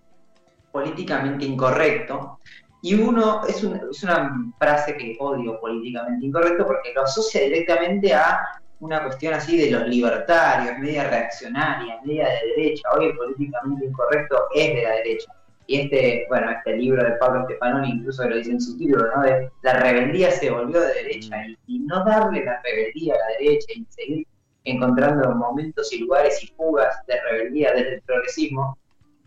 políticamente 0.71 1.45
incorrecto, 1.45 2.39
y 2.86 2.94
uno, 2.94 3.42
es, 3.48 3.64
es 3.64 4.04
una 4.04 4.54
frase 4.60 4.96
que 4.96 5.18
odio 5.20 5.60
políticamente 5.60 6.24
incorrecto 6.24 6.68
porque 6.68 6.94
lo 6.94 7.02
asocia 7.02 7.42
directamente 7.42 8.14
a 8.14 8.62
una 8.80 9.02
cuestión 9.02 9.34
así 9.34 9.58
de 9.58 9.72
los 9.72 9.88
libertarios, 9.88 10.78
media 10.78 11.10
reaccionaria, 11.10 12.00
media 12.06 12.28
de 12.30 12.48
derecha. 12.56 12.88
Hoy 12.96 13.06
el 13.08 13.18
políticamente 13.18 13.86
incorrecto 13.86 14.38
es 14.54 14.76
de 14.76 14.84
la 14.84 14.92
derecha. 14.98 15.32
Y 15.66 15.80
este, 15.80 16.26
bueno, 16.30 16.52
este 16.52 16.78
libro 16.78 17.04
de 17.04 17.14
Pablo 17.14 17.46
Stefanoni 17.46 17.90
incluso 17.90 18.30
lo 18.30 18.38
dice 18.38 18.52
en 18.52 18.62
su 18.62 18.78
título, 18.78 19.08
¿no? 19.16 19.24
De 19.24 19.50
la 19.64 19.80
rebeldía 19.80 20.30
se 20.30 20.52
volvió 20.52 20.80
de 20.80 20.94
derecha 20.94 21.44
y, 21.48 21.58
y 21.66 21.80
no 21.80 22.06
darle 22.06 22.46
la 22.46 22.62
rebeldía 22.62 23.16
a 23.16 23.18
la 23.18 23.38
derecha 23.40 23.66
y 23.74 23.84
seguir 23.90 24.28
encontrando 24.64 25.32
momentos 25.32 25.92
y 25.92 26.02
lugares 26.02 26.44
y 26.44 26.48
fugas 26.50 27.04
de 27.08 27.20
rebeldía 27.32 27.74
desde 27.74 27.96
el 27.96 28.02
progresismo, 28.04 28.78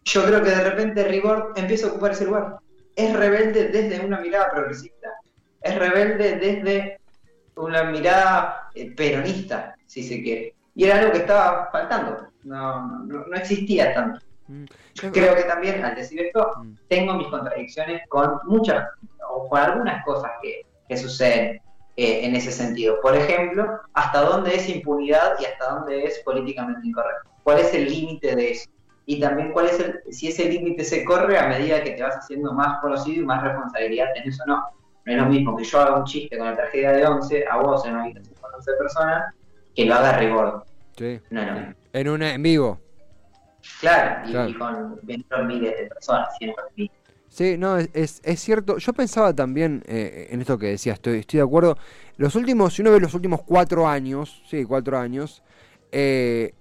yo 0.05 0.25
creo 0.25 0.45
que 0.45 0.51
de 0.51 0.63
repente 0.63 1.03
Rigor 1.03 1.55
empieza 1.57 1.89
a 1.89 1.91
ocupar 1.91 2.13
ese 2.13 2.25
lugar 2.25 2.61
es 2.99 3.17
rebelde 3.17 3.69
desde 3.69 4.05
una 4.05 4.19
mirada 4.19 4.51
progresista, 4.51 5.09
es 5.63 5.75
rebelde 5.77 6.37
desde 6.37 7.01
una 7.55 7.85
mirada 7.85 8.71
eh, 8.75 8.91
peronista, 8.91 9.77
si 9.87 10.03
se 10.03 10.21
quiere. 10.21 10.57
Y 10.75 10.85
era 10.85 10.99
algo 10.99 11.13
que 11.13 11.19
estaba 11.19 11.69
faltando, 11.71 12.27
no, 12.43 13.05
no, 13.05 13.37
existía 13.37 13.95
tanto. 13.95 14.21
Mm. 14.49 14.65
Creo 15.13 15.37
que 15.37 15.45
también, 15.45 15.85
al 15.85 15.95
decir 15.95 16.21
esto, 16.21 16.51
mm. 16.57 16.75
tengo 16.89 17.15
mis 17.15 17.29
contradicciones 17.29 18.03
con 18.09 18.41
muchas, 18.47 18.89
o 19.31 19.49
con 19.49 19.61
algunas 19.61 20.05
cosas 20.05 20.33
que, 20.43 20.97
suceden 20.97 21.61
eh, 21.97 22.25
en 22.25 22.35
ese 22.35 22.51
sentido. 22.51 23.01
Por 23.01 23.15
ejemplo, 23.15 23.79
hasta 23.93 24.23
dónde 24.23 24.57
es 24.57 24.69
impunidad 24.69 25.39
y 25.39 25.45
hasta 25.45 25.75
dónde 25.75 26.05
es 26.05 26.19
políticamente 26.25 26.89
incorrecto. 26.89 27.31
¿Cuál 27.45 27.61
es 27.61 27.73
el 27.75 27.89
límite 27.89 28.35
de 28.35 28.51
eso? 28.53 28.69
Y 29.11 29.19
también 29.19 29.53
cuál 29.53 29.69
es 29.69 29.81
el, 29.81 30.03
si 30.11 30.29
ese 30.29 30.51
límite 30.51 30.85
se 30.85 31.03
corre 31.03 31.39
a 31.39 31.49
medida 31.49 31.83
que 31.83 31.93
te 31.93 32.03
vas 32.03 32.17
haciendo 32.17 32.53
más 32.53 32.79
conocido 32.83 33.23
y 33.23 33.25
más 33.25 33.43
responsabilidad 33.43 34.13
tenés 34.13 34.39
o 34.43 34.45
no. 34.45 34.57
No 35.07 35.13
es 35.13 35.19
lo 35.19 35.25
mismo 35.25 35.57
que 35.57 35.65
yo 35.65 35.81
haga 35.81 35.97
un 35.97 36.05
chiste 36.05 36.37
con 36.37 36.47
la 36.47 36.55
tragedia 36.55 36.93
de 36.93 37.07
11 37.07 37.45
a 37.51 37.57
vos 37.57 37.87
en 37.87 37.95
una 37.95 38.03
habitación 38.03 38.35
con 38.39 38.55
11 38.55 38.71
personas 38.79 39.35
que 39.75 39.87
lo 39.87 39.95
haga 39.95 40.19
Rebord. 40.19 40.63
Sí. 40.99 41.21
No, 41.31 41.43
no. 41.43 41.75
En, 41.95 42.09
una, 42.11 42.35
en 42.35 42.43
vivo. 42.43 42.81
Claro, 43.81 44.29
y, 44.29 44.55
con 44.55 45.01
miles 45.47 45.79
de 45.79 45.87
personas, 45.87 46.29
cientos 46.37 46.67
de 46.77 46.91
Sí, 47.31 47.57
no, 47.57 47.79
es, 47.79 48.21
es, 48.23 48.41
cierto. 48.41 48.77
Yo 48.77 48.93
pensaba 48.93 49.33
también 49.33 49.83
eh, 49.87 50.29
en 50.31 50.43
esto 50.43 50.59
que 50.59 50.67
decía, 50.67 50.93
estoy, 50.93 51.21
estoy 51.21 51.39
de 51.39 51.45
acuerdo. 51.45 51.79
Los 52.19 52.35
últimos, 52.35 52.75
si 52.75 52.83
uno 52.83 52.93
ve 52.93 53.01
los 53.01 53.15
últimos 53.15 53.41
cuatro 53.41 53.89
años, 53.89 54.43
sí, 54.47 54.67
cuatro 54.67 54.99
años, 54.99 55.43
eh, 55.93 56.53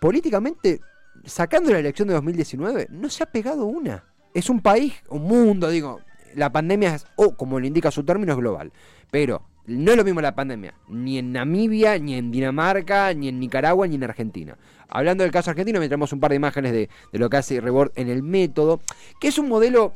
políticamente 0.00 0.80
sacando 1.26 1.70
la 1.70 1.78
elección 1.78 2.08
de 2.08 2.14
2019, 2.14 2.88
no 2.90 3.08
se 3.08 3.22
ha 3.22 3.26
pegado 3.26 3.66
una. 3.66 4.04
Es 4.32 4.50
un 4.50 4.60
país, 4.60 4.94
un 5.08 5.22
mundo, 5.22 5.68
digo, 5.68 6.00
la 6.34 6.50
pandemia 6.50 6.94
es, 6.96 7.06
o 7.16 7.36
como 7.36 7.60
le 7.60 7.68
indica 7.68 7.90
su 7.90 8.04
término, 8.04 8.32
es 8.32 8.38
global. 8.38 8.72
Pero 9.10 9.42
no 9.66 9.92
es 9.92 9.96
lo 9.96 10.04
mismo 10.04 10.20
la 10.20 10.34
pandemia, 10.34 10.74
ni 10.88 11.18
en 11.18 11.32
Namibia, 11.32 11.98
ni 11.98 12.14
en 12.14 12.30
Dinamarca, 12.30 13.14
ni 13.14 13.28
en 13.28 13.38
Nicaragua, 13.40 13.86
ni 13.86 13.94
en 13.94 14.04
Argentina. 14.04 14.58
Hablando 14.88 15.24
del 15.24 15.32
caso 15.32 15.50
argentino, 15.50 15.80
me 15.80 15.88
un 15.88 16.20
par 16.20 16.30
de 16.30 16.36
imágenes 16.36 16.72
de, 16.72 16.88
lo 17.12 17.30
que 17.30 17.36
hace 17.36 17.60
Rebord 17.60 17.92
en 17.96 18.08
el 18.08 18.22
método, 18.22 18.80
que 19.20 19.28
es 19.28 19.38
un 19.38 19.48
modelo 19.48 19.94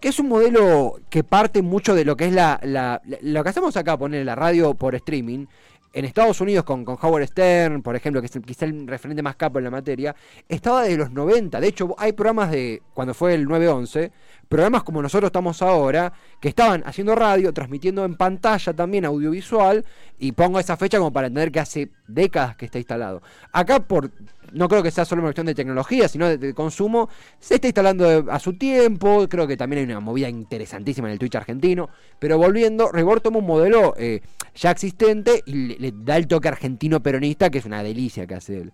que 0.00 0.08
es 0.08 0.18
un 0.18 0.28
modelo 0.28 1.00
que 1.08 1.24
parte 1.24 1.62
mucho 1.62 1.94
de 1.94 2.04
lo 2.04 2.14
que 2.14 2.26
es 2.26 2.32
la, 2.34 3.00
lo 3.22 3.42
que 3.42 3.48
hacemos 3.48 3.74
acá, 3.78 3.96
poner 3.96 4.26
la 4.26 4.34
radio 4.34 4.74
por 4.74 4.94
streaming, 4.94 5.46
en 5.94 6.04
Estados 6.04 6.40
Unidos 6.40 6.64
con, 6.64 6.84
con 6.84 6.98
Howard 7.00 7.28
Stern, 7.28 7.80
por 7.80 7.94
ejemplo, 7.94 8.20
que 8.20 8.26
es 8.26 8.38
quizá 8.44 8.64
el 8.64 8.86
referente 8.86 9.22
más 9.22 9.36
capo 9.36 9.58
en 9.58 9.64
la 9.64 9.70
materia, 9.70 10.14
estaba 10.48 10.82
de 10.82 10.96
los 10.96 11.12
90. 11.12 11.60
De 11.60 11.68
hecho, 11.68 11.94
hay 11.96 12.12
programas 12.12 12.50
de, 12.50 12.82
cuando 12.92 13.14
fue 13.14 13.34
el 13.34 13.46
9-11, 13.46 14.10
programas 14.48 14.82
como 14.82 15.00
nosotros 15.00 15.28
estamos 15.28 15.62
ahora, 15.62 16.12
que 16.40 16.48
estaban 16.48 16.82
haciendo 16.84 17.14
radio, 17.14 17.52
transmitiendo 17.52 18.04
en 18.04 18.16
pantalla 18.16 18.72
también 18.72 19.04
audiovisual, 19.04 19.84
y 20.18 20.32
pongo 20.32 20.58
esa 20.58 20.76
fecha 20.76 20.98
como 20.98 21.12
para 21.12 21.28
entender 21.28 21.52
que 21.52 21.60
hace 21.60 21.90
décadas 22.06 22.56
que 22.56 22.66
está 22.66 22.78
instalado. 22.78 23.22
Acá 23.52 23.80
por 23.80 24.10
no 24.52 24.68
creo 24.68 24.82
que 24.82 24.90
sea 24.90 25.04
solo 25.04 25.20
una 25.20 25.28
cuestión 25.28 25.46
de 25.46 25.54
tecnología, 25.54 26.08
sino 26.08 26.28
de, 26.28 26.54
consumo. 26.54 27.08
Se 27.40 27.56
está 27.56 27.66
instalando 27.66 28.26
a 28.30 28.38
su 28.38 28.54
tiempo. 28.54 29.26
Creo 29.28 29.46
que 29.46 29.56
también 29.56 29.80
hay 29.80 29.84
una 29.90 30.00
movida 30.00 30.28
interesantísima 30.28 31.08
en 31.08 31.12
el 31.12 31.18
Twitch 31.18 31.34
argentino. 31.34 31.90
Pero 32.18 32.38
volviendo, 32.38 32.90
Rebord 32.92 33.20
toma 33.20 33.38
un 33.38 33.46
modelo 33.46 33.94
eh, 33.98 34.20
ya 34.54 34.70
existente 34.70 35.42
y 35.44 35.76
le, 35.76 35.92
da 35.92 36.16
el 36.16 36.28
toque 36.28 36.48
argentino 36.48 37.02
peronista, 37.02 37.50
que 37.50 37.58
es 37.58 37.64
una 37.64 37.82
delicia 37.82 38.26
que 38.26 38.34
hace 38.34 38.60
él. 38.60 38.72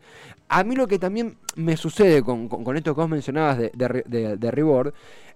A 0.49 0.65
mí 0.65 0.77
lo 0.77 0.87
que 0.87 0.99
también 0.99 1.39
me 1.57 1.77
sucede 1.77 2.23
con, 2.23 2.49
esto 2.77 2.95
que 2.95 3.01
vos 3.01 3.09
mencionabas 3.09 3.59
de, 3.59 3.71
de, 3.75 4.37
de 4.37 4.51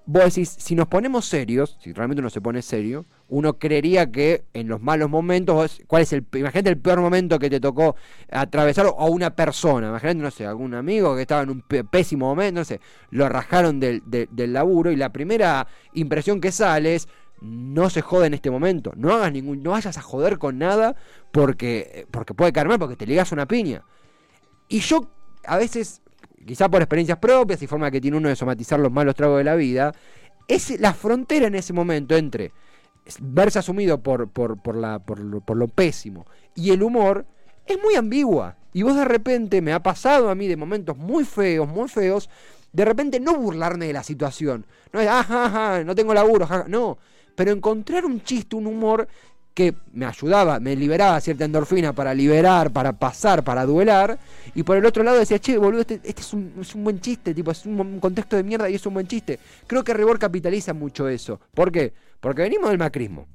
vos 0.07 0.25
decís, 0.25 0.55
si 0.59 0.75
nos 0.75 0.89
ponemos 0.89 1.25
serios, 1.25 1.77
si 1.81 1.93
realmente 1.93 2.21
uno 2.21 2.31
se 2.31 2.41
pone 2.41 2.61
serio, 2.63 3.07
uno 3.35 3.59
creería 3.59 4.13
que 4.13 4.45
en 4.55 4.69
los 4.69 4.81
malos 4.81 5.11
momentos, 5.11 5.83
¿cuál 5.89 6.03
es 6.03 6.13
el, 6.13 6.25
imagínate 6.35 6.71
el 6.71 6.79
peor 6.79 7.01
momento 7.01 7.41
que 7.41 7.51
te 7.51 7.59
tocó 7.59 7.97
atravesar 8.31 8.87
o 8.87 9.07
una 9.07 9.35
persona, 9.35 9.89
imagínate, 9.89 10.21
no 10.21 10.31
sé, 10.31 10.47
algún 10.47 10.73
amigo 10.73 11.17
que 11.17 11.23
estaba 11.23 11.43
en 11.43 11.51
un 11.51 11.61
pésimo 11.63 12.27
momento, 12.27 12.61
no 12.61 12.65
sé, 12.65 12.81
lo 13.11 13.29
rajaron 13.29 13.81
del, 13.81 14.05
del 14.07 14.53
laburo 14.53 14.93
y 14.93 14.97
la 14.97 15.11
primera 15.13 15.67
impresión 15.95 16.41
que 16.41 16.53
sale 16.53 16.95
es, 16.95 17.09
no 17.41 17.91
se 17.91 18.03
jode 18.03 18.29
en 18.29 18.35
este 18.35 18.53
momento, 18.53 18.93
no 18.95 19.13
hagas 19.13 19.33
ningún, 19.33 19.65
no 19.65 19.71
vayas 19.71 19.99
a 19.99 20.03
joder 20.03 20.39
con 20.39 20.57
nada 20.59 20.95
porque, 21.33 22.07
porque 22.13 22.35
puede 22.35 22.53
caer 22.53 22.69
porque 22.79 22.95
te 22.95 23.05
ligas 23.05 23.33
una 23.33 23.47
piña. 23.47 23.83
Y 24.69 24.79
yo 24.79 25.09
a 25.45 25.59
veces 25.59 26.03
quizá 26.47 26.69
por 26.69 26.83
experiencias 26.83 27.19
propias 27.19 27.61
y 27.63 27.67
forma 27.67 27.91
que 27.91 28.01
tiene 28.01 28.17
uno 28.17 28.29
de 28.29 28.37
somatizar 28.37 28.79
los 28.79 28.93
malos 28.93 29.17
tragos 29.17 29.39
de 29.39 29.45
la 29.45 29.57
vida, 29.57 29.93
es 30.47 30.79
la 30.79 30.95
frontera 30.95 31.49
en 31.49 31.57
ese 31.57 31.73
momento 31.73 32.17
entre 32.17 32.53
verse 33.21 33.59
asumido 33.59 34.03
por, 34.03 34.29
por, 34.29 34.77
la, 34.77 34.99
por, 34.99 35.19
lo, 35.21 35.69
pésimo 35.69 36.27
y 36.55 36.71
el 36.71 36.83
humor 36.83 37.27
es 37.67 37.79
muy 37.83 37.95
ambigua. 37.97 38.57
Y 38.73 38.83
vos 38.83 38.97
de 38.97 39.05
repente 39.05 39.61
me 39.63 39.73
ha 39.73 39.83
pasado 39.83 40.31
a 40.31 40.35
mí 40.35 40.49
de 40.49 40.57
momentos 40.57 40.97
muy 40.97 41.25
feos, 41.25 41.69
muy 41.69 41.89
feos, 41.89 42.29
de 42.73 42.85
repente 42.85 43.21
no 43.21 43.37
burlarme 43.37 43.87
de 43.87 43.93
la 43.93 44.03
situación. 44.03 44.67
No 44.93 45.01
es, 45.01 45.09
ah, 45.11 45.83
no 45.85 45.95
tengo 45.95 46.13
laburo, 46.13 46.49
no. 46.69 46.99
Pero 47.37 47.53
encontrar 47.53 48.05
un 48.05 48.23
chiste, 48.23 48.57
un 48.57 48.67
humor 48.67 49.09
que 49.55 49.73
me 49.93 50.05
ayudaba, 50.05 50.59
me 50.59 50.75
liberaba 50.75 51.21
cierta 51.21 51.45
endorfina 51.45 51.93
para 51.93 52.13
liberar, 52.13 52.73
para 52.73 52.93
pasar, 52.93 53.45
para 53.45 53.65
duelar. 53.65 54.19
Y 54.57 54.65
por 54.65 54.77
el 54.77 54.85
otro 54.85 55.05
lado 55.05 55.19
decía, 55.19 55.39
che, 55.39 55.57
boludo, 55.57 55.83
este, 55.83 56.01
este 56.03 56.23
es, 56.23 56.35
un, 56.35 56.83
buen 56.83 57.01
chiste, 57.01 57.33
tipo, 57.33 57.53
es 57.53 57.65
un, 57.65 58.01
contexto 58.01 58.35
de 58.35 58.43
mierda 58.43 58.69
y 58.69 58.75
es 58.75 58.85
un 58.85 58.95
buen 58.95 59.07
chiste. 59.07 59.39
Creo 59.69 59.85
que 59.85 59.95
Rebor 59.95 60.19
capitaliza 60.19 60.75
mucho 60.75 61.09
eso. 61.09 61.41
¿Por 61.55 61.71
qué? 61.71 61.93
Porque 62.25 62.41
venimos 62.41 62.71
del 62.71 62.79
macrismo. 62.79 63.27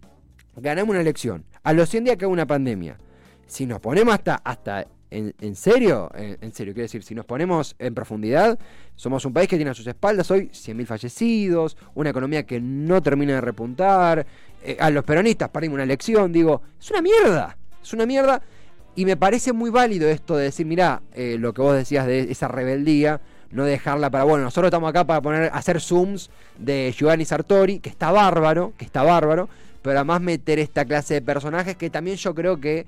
Ganamos 0.56 0.90
una 0.90 1.02
elección. 1.02 1.46
A 1.62 1.74
los 1.74 1.90
100 1.90 2.06
días 2.06 2.18
que 2.18 2.26
una 2.26 2.48
pandemia. 2.48 2.98
Si 3.46 3.68
nos 3.68 3.80
ponemos 3.80 4.16
hasta, 4.16 4.42
hasta 4.44 4.88
en, 5.12 5.56
serio, 5.56 6.10
en, 6.16 6.52
serio, 6.52 6.74
quiero 6.74 6.86
decir, 6.86 7.04
si 7.04 7.14
nos 7.14 7.24
ponemos 7.24 7.76
en 7.78 7.94
profundidad, 7.94 8.58
somos 8.96 9.26
un 9.26 9.34
país 9.34 9.48
que 9.48 9.58
tiene 9.58 9.70
a 9.70 9.76
sus 9.76 9.86
espaldas 9.86 10.32
hoy 10.32 10.48
100.000 10.48 10.86
fallecidos, 10.88 11.78
una 11.94 12.10
economía 12.10 12.48
que 12.48 12.60
no 12.60 13.00
termina 13.04 13.36
de 13.36 13.42
repuntar, 13.42 14.26
eh, 14.64 14.78
a 14.80 14.90
los 14.90 15.04
peronistas 15.04 15.50
perdimos 15.50 15.76
una 15.76 15.84
elección, 15.84 16.32
digo, 16.32 16.64
es 16.80 16.90
una 16.90 17.04
mierda, 17.04 17.58
es 17.84 17.94
una 17.94 18.08
mierda, 18.08 18.42
y 18.96 19.06
me 19.06 19.18
parece 19.18 19.54
muy 19.54 19.70
válido 19.70 20.10
esto 20.10 20.36
de 20.36 20.46
decir, 20.46 20.66
mirá, 20.66 21.04
eh, 21.14 21.38
lo 21.40 21.54
que 21.54 21.62
vos 21.62 21.76
decías 21.76 22.08
de 22.08 22.32
esa 22.32 22.48
rebeldía, 22.48 23.22
no 23.52 23.66
dejarla 23.66 24.10
para, 24.10 24.24
bueno, 24.24 24.44
nosotros 24.44 24.68
estamos 24.68 24.90
acá 24.90 25.06
para 25.06 25.22
poner, 25.22 25.50
hacer 25.54 25.82
zooms 25.82 26.30
de 26.58 26.94
Giovanni 26.96 27.26
Sartori, 27.26 27.80
que 27.80 27.90
está 27.90 28.12
bárbaro, 28.12 28.74
que 28.78 28.86
está 28.86 29.04
bárbaro, 29.04 29.50
pero 29.82 29.98
además 29.98 30.22
meter 30.22 30.60
esta 30.60 30.86
clase 30.86 31.16
de 31.16 31.22
personajes 31.22 31.76
que 31.76 31.90
también 31.90 32.18
yo 32.18 32.36
creo 32.36 32.60
que 32.60 32.86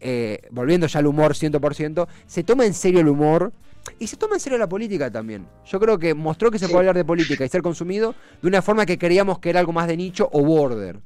eh, 0.00 0.40
volviendo 0.50 0.86
ya 0.86 0.98
al 0.98 1.06
humor 1.06 1.34
100%, 1.34 2.08
se 2.26 2.42
toma 2.42 2.64
en 2.64 2.72
serio 2.72 3.00
el 3.00 3.08
humor 3.08 3.52
y 3.98 4.06
se 4.06 4.16
toma 4.16 4.36
en 4.36 4.40
serio 4.40 4.58
la 4.58 4.68
política 4.68 5.10
también. 5.10 5.46
Yo 5.66 5.78
creo 5.78 5.98
que 5.98 6.14
mostró 6.14 6.50
que 6.50 6.58
se 6.58 6.66
puede 6.66 6.78
hablar 6.80 6.96
de 6.96 7.04
política 7.04 7.44
y 7.44 7.48
ser 7.48 7.62
consumido 7.62 8.14
de 8.40 8.48
una 8.48 8.62
forma 8.62 8.86
que 8.86 8.98
creíamos 8.98 9.38
que 9.38 9.50
era 9.50 9.60
algo 9.60 9.72
más 9.72 9.86
de 9.88 9.96
nicho 9.96 10.28
o 10.32 10.42
border. 10.42 10.98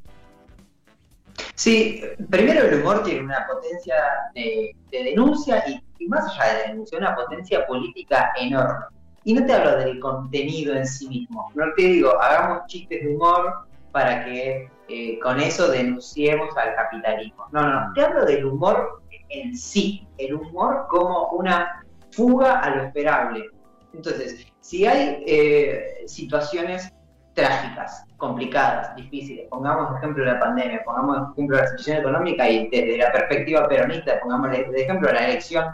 Sí, 1.56 2.02
primero 2.30 2.62
el 2.62 2.80
humor 2.80 3.02
tiene 3.02 3.22
una 3.22 3.46
potencia 3.46 3.96
de, 4.34 4.74
denuncia 4.90 5.64
y, 5.68 5.82
más 6.08 6.26
allá 6.26 6.52
de 6.52 6.58
la 6.58 6.68
denuncia, 6.68 6.98
una 6.98 7.14
potencia 7.14 7.66
política 7.66 8.32
enorme. 8.40 8.86
Y 9.24 9.34
no 9.34 9.46
te 9.46 9.52
hablo 9.52 9.76
del 9.76 9.98
contenido 10.00 10.74
en 10.74 10.86
sí 10.86 11.08
mismo, 11.08 11.50
no 11.54 11.64
te 11.76 11.82
digo, 11.82 12.20
hagamos 12.20 12.66
chistes 12.66 13.02
de 13.02 13.14
humor 13.14 13.66
para 13.90 14.24
que 14.24 14.68
eh, 14.88 15.18
con 15.20 15.40
eso 15.40 15.68
denunciemos 15.68 16.54
al 16.56 16.74
capitalismo. 16.74 17.46
No, 17.52 17.62
no, 17.62 17.92
te 17.94 18.02
hablo 18.04 18.26
del 18.26 18.44
humor 18.44 19.02
en 19.30 19.56
sí, 19.56 20.06
el 20.18 20.34
humor 20.34 20.86
como 20.90 21.28
una 21.28 21.84
fuga 22.10 22.60
a 22.60 22.70
lo 22.70 22.82
esperable. 22.84 23.46
Entonces, 23.94 24.46
si 24.60 24.86
hay 24.86 25.22
eh, 25.26 26.02
situaciones 26.06 26.92
trágicas, 27.34 28.04
complicadas, 28.16 28.94
difíciles, 28.96 29.46
pongamos 29.48 29.96
ejemplo 29.98 30.24
la 30.24 30.38
pandemia, 30.38 30.82
pongamos 30.84 31.32
ejemplo 31.32 31.56
la 31.56 31.66
situación 31.66 31.98
económica 31.98 32.48
y 32.48 32.68
desde 32.68 32.98
la 32.98 33.12
perspectiva 33.12 33.68
peronista, 33.68 34.20
pongamos 34.20 34.50
de 34.50 34.82
ejemplo 34.82 35.12
la 35.12 35.26
elección 35.26 35.64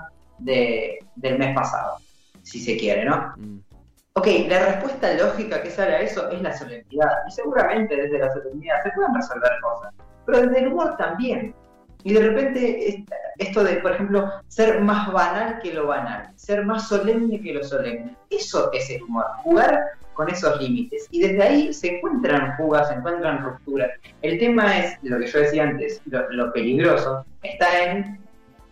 del 0.41 1.39
mes 1.39 1.55
pasado, 1.55 1.99
si 2.43 2.61
se 2.61 2.77
quiere, 2.77 3.05
¿no? 3.05 3.35
Mm. 3.37 3.61
Ok, 4.15 4.27
la 4.49 4.67
respuesta 4.67 5.15
lógica 5.15 5.63
que 5.63 5.71
sale 5.71 5.95
a 5.95 6.01
eso 6.01 6.29
es 6.31 6.43
la 6.43 6.57
solemnidad. 6.57 7.11
Y 7.29 7.31
seguramente 7.31 7.95
desde 7.95 8.19
la 8.19 8.33
solemnidad 8.33 8.83
se 8.83 8.91
pueden 8.91 9.15
resolver 9.15 9.53
cosas. 9.63 9.95
Pero 10.27 10.43
desde 10.43 10.61
el 10.61 10.73
humor 10.73 10.97
también. 10.97 11.55
Y 12.03 12.15
de 12.15 12.21
repente 12.21 13.05
esto 13.39 13.63
de, 13.63 13.77
por 13.77 13.93
ejemplo, 13.93 14.31
ser 14.49 14.81
más 14.81 15.13
banal 15.13 15.61
que 15.63 15.73
lo 15.73 15.87
banal, 15.87 16.31
ser 16.37 16.65
más 16.65 16.89
solemne 16.89 17.41
que 17.41 17.55
lo 17.55 17.63
solemne. 17.63 18.17
Eso 18.31 18.71
es 18.73 18.91
el 18.91 19.03
humor, 19.03 19.27
jugar 19.39 19.85
con 20.15 20.29
esos 20.29 20.61
límites. 20.61 21.07
Y 21.11 21.21
desde 21.21 21.43
ahí 21.43 21.73
se 21.73 21.97
encuentran 21.97 22.57
fugas, 22.57 22.89
se 22.89 22.95
encuentran 22.95 23.45
rupturas. 23.45 23.91
El 24.23 24.39
tema 24.39 24.79
es, 24.79 24.99
lo 25.03 25.19
que 25.19 25.27
yo 25.27 25.39
decía 25.39 25.63
antes, 25.65 26.03
lo, 26.07 26.29
lo 26.31 26.53
peligroso, 26.53 27.25
está 27.43 27.85
en, 27.85 28.19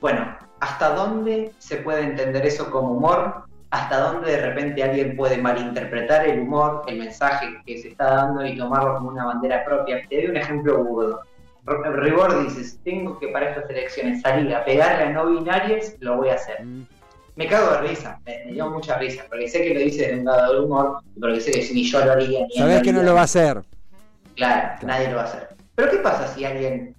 bueno, 0.00 0.36
hasta 0.60 0.94
dónde 0.94 1.52
se 1.58 1.76
puede 1.78 2.02
entender 2.02 2.44
eso 2.46 2.70
como 2.70 2.92
humor 2.92 3.48
hasta 3.70 3.98
dónde 3.98 4.30
de 4.30 4.40
repente 4.40 4.82
alguien 4.82 5.16
puede 5.16 5.36
malinterpretar 5.38 6.26
el 6.26 6.40
humor, 6.40 6.84
el 6.86 6.98
mensaje 6.98 7.48
que 7.66 7.78
se 7.78 7.88
está 7.88 8.04
dando 8.04 8.44
y 8.44 8.56
tomarlo 8.56 8.94
como 8.94 9.10
una 9.10 9.26
bandera 9.26 9.64
propia. 9.64 10.00
Te 10.08 10.16
doy 10.16 10.26
un 10.30 10.36
ejemplo 10.36 10.82
burdo. 10.82 11.20
Ribor 11.66 12.44
dice, 12.44 12.78
tengo 12.82 13.18
que 13.18 13.28
para 13.28 13.50
estas 13.50 13.68
elecciones 13.68 14.22
salir 14.22 14.54
a 14.54 14.64
pegarle 14.64 15.04
a 15.04 15.10
no 15.10 15.26
binarios, 15.26 15.92
lo 16.00 16.16
voy 16.16 16.30
a 16.30 16.34
hacer. 16.34 16.64
Mm. 16.64 16.86
Me 17.36 17.46
cago 17.46 17.70
de 17.72 17.88
risa, 17.88 18.18
me, 18.24 18.52
dio 18.52 18.70
mucha 18.70 18.96
risa, 18.98 19.24
porque 19.28 19.48
sé 19.48 19.62
que 19.62 19.74
lo 19.74 19.80
dice 19.80 20.08
de 20.08 20.18
un 20.18 20.24
lado 20.24 20.54
del 20.54 20.64
humor, 20.64 21.00
porque 21.20 21.40
sé 21.40 21.52
que 21.52 21.74
ni 21.74 21.84
yo 21.84 22.04
lo 22.04 22.12
haría 22.12 22.46
ni 22.46 22.54
Sabes 22.56 22.82
que 22.82 22.92
no 22.92 23.02
lo 23.02 23.14
va 23.14 23.20
a 23.20 23.24
hacer. 23.24 23.62
Claro, 24.34 24.86
nadie 24.86 25.10
lo 25.10 25.16
va 25.16 25.22
a 25.22 25.26
hacer. 25.26 25.48
Pero 25.74 25.90
¿qué 25.90 25.98
pasa 25.98 26.26
si 26.26 26.44
alguien 26.44 26.96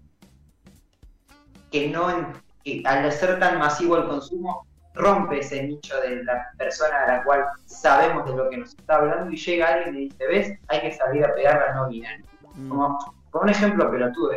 que 1.72 1.89
no, 1.89 2.32
que 2.63 2.82
al 2.86 3.12
ser 3.12 3.39
tan 3.39 3.60
masivo 3.60 3.98
el 3.98 4.08
consumo, 4.08 4.66
rompe 4.94 5.39
ese 5.39 5.63
nicho 5.63 6.00
de 6.01 6.24
la 6.24 6.51
persona 6.58 7.04
a 7.04 7.08
la 7.08 7.24
cual 7.24 7.46
sabemos 7.66 8.25
de 8.25 8.36
lo 8.36 8.50
que 8.50 8.58
nos 8.58 8.74
está 8.74 8.96
hablando 8.96 9.32
y 9.32 9.38
llega 9.38 9.68
alguien 9.68 9.96
y 9.96 10.10
dice, 10.10 10.28
ves, 10.28 10.60
hay 10.68 10.82
que 10.82 10.94
salir 10.94 11.25
a 11.25 11.34
pegar 11.34 11.62
a 11.62 11.75
no 11.75 11.89
binaria. 11.89 12.25
Mm. 12.56 12.70
Como, 12.70 13.00
un 13.32 13.50
ejemplo 13.50 13.89
pelotudo. 13.92 14.32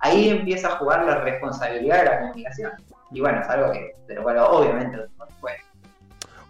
Ahí 0.00 0.28
empieza 0.28 0.68
a 0.68 0.76
jugar 0.76 1.04
la 1.04 1.22
responsabilidad 1.22 1.98
de 1.98 2.04
la 2.04 2.20
comunicación. 2.20 2.72
Y 3.10 3.20
bueno, 3.20 3.40
es 3.40 3.48
algo 3.48 3.72
que, 3.72 3.94
pero 4.06 4.22
bueno, 4.22 4.46
obviamente 4.46 4.96
no 4.96 5.26
puede. 5.40 5.56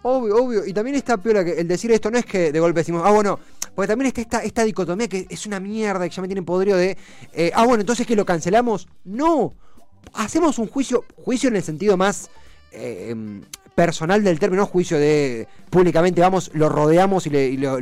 Obvio, 0.01 0.35
obvio. 0.35 0.65
Y 0.65 0.73
también 0.73 0.97
está 0.97 1.17
peor 1.17 1.43
que 1.43 1.59
el 1.59 1.67
decir 1.67 1.91
esto 1.91 2.11
no 2.11 2.17
es 2.17 2.25
que 2.25 2.51
de 2.51 2.59
golpe 2.59 2.81
decimos, 2.81 3.01
ah, 3.05 3.11
bueno, 3.11 3.39
porque 3.73 3.87
también 3.87 4.07
está 4.07 4.21
esta, 4.21 4.43
esta 4.43 4.63
dicotomía 4.63 5.07
que 5.07 5.25
es 5.29 5.45
una 5.45 5.59
mierda, 5.59 6.03
que 6.07 6.13
ya 6.13 6.21
me 6.21 6.27
tienen 6.27 6.45
podrido 6.45 6.77
de, 6.77 6.97
eh, 7.33 7.51
ah, 7.55 7.65
bueno, 7.65 7.81
entonces 7.81 8.05
que 8.05 8.15
lo 8.15 8.25
cancelamos. 8.25 8.87
No, 9.05 9.53
hacemos 10.13 10.59
un 10.59 10.67
juicio, 10.67 11.05
juicio 11.23 11.49
en 11.49 11.55
el 11.55 11.63
sentido 11.63 11.97
más 11.97 12.29
eh, 12.71 13.07
em, 13.09 13.41
personal 13.75 14.23
del 14.23 14.39
término, 14.39 14.65
juicio 14.65 14.99
de 14.99 15.47
públicamente 15.69 16.19
vamos, 16.19 16.51
lo 16.53 16.67
rodeamos 16.67 17.25
y, 17.27 17.57
lo, 17.57 17.77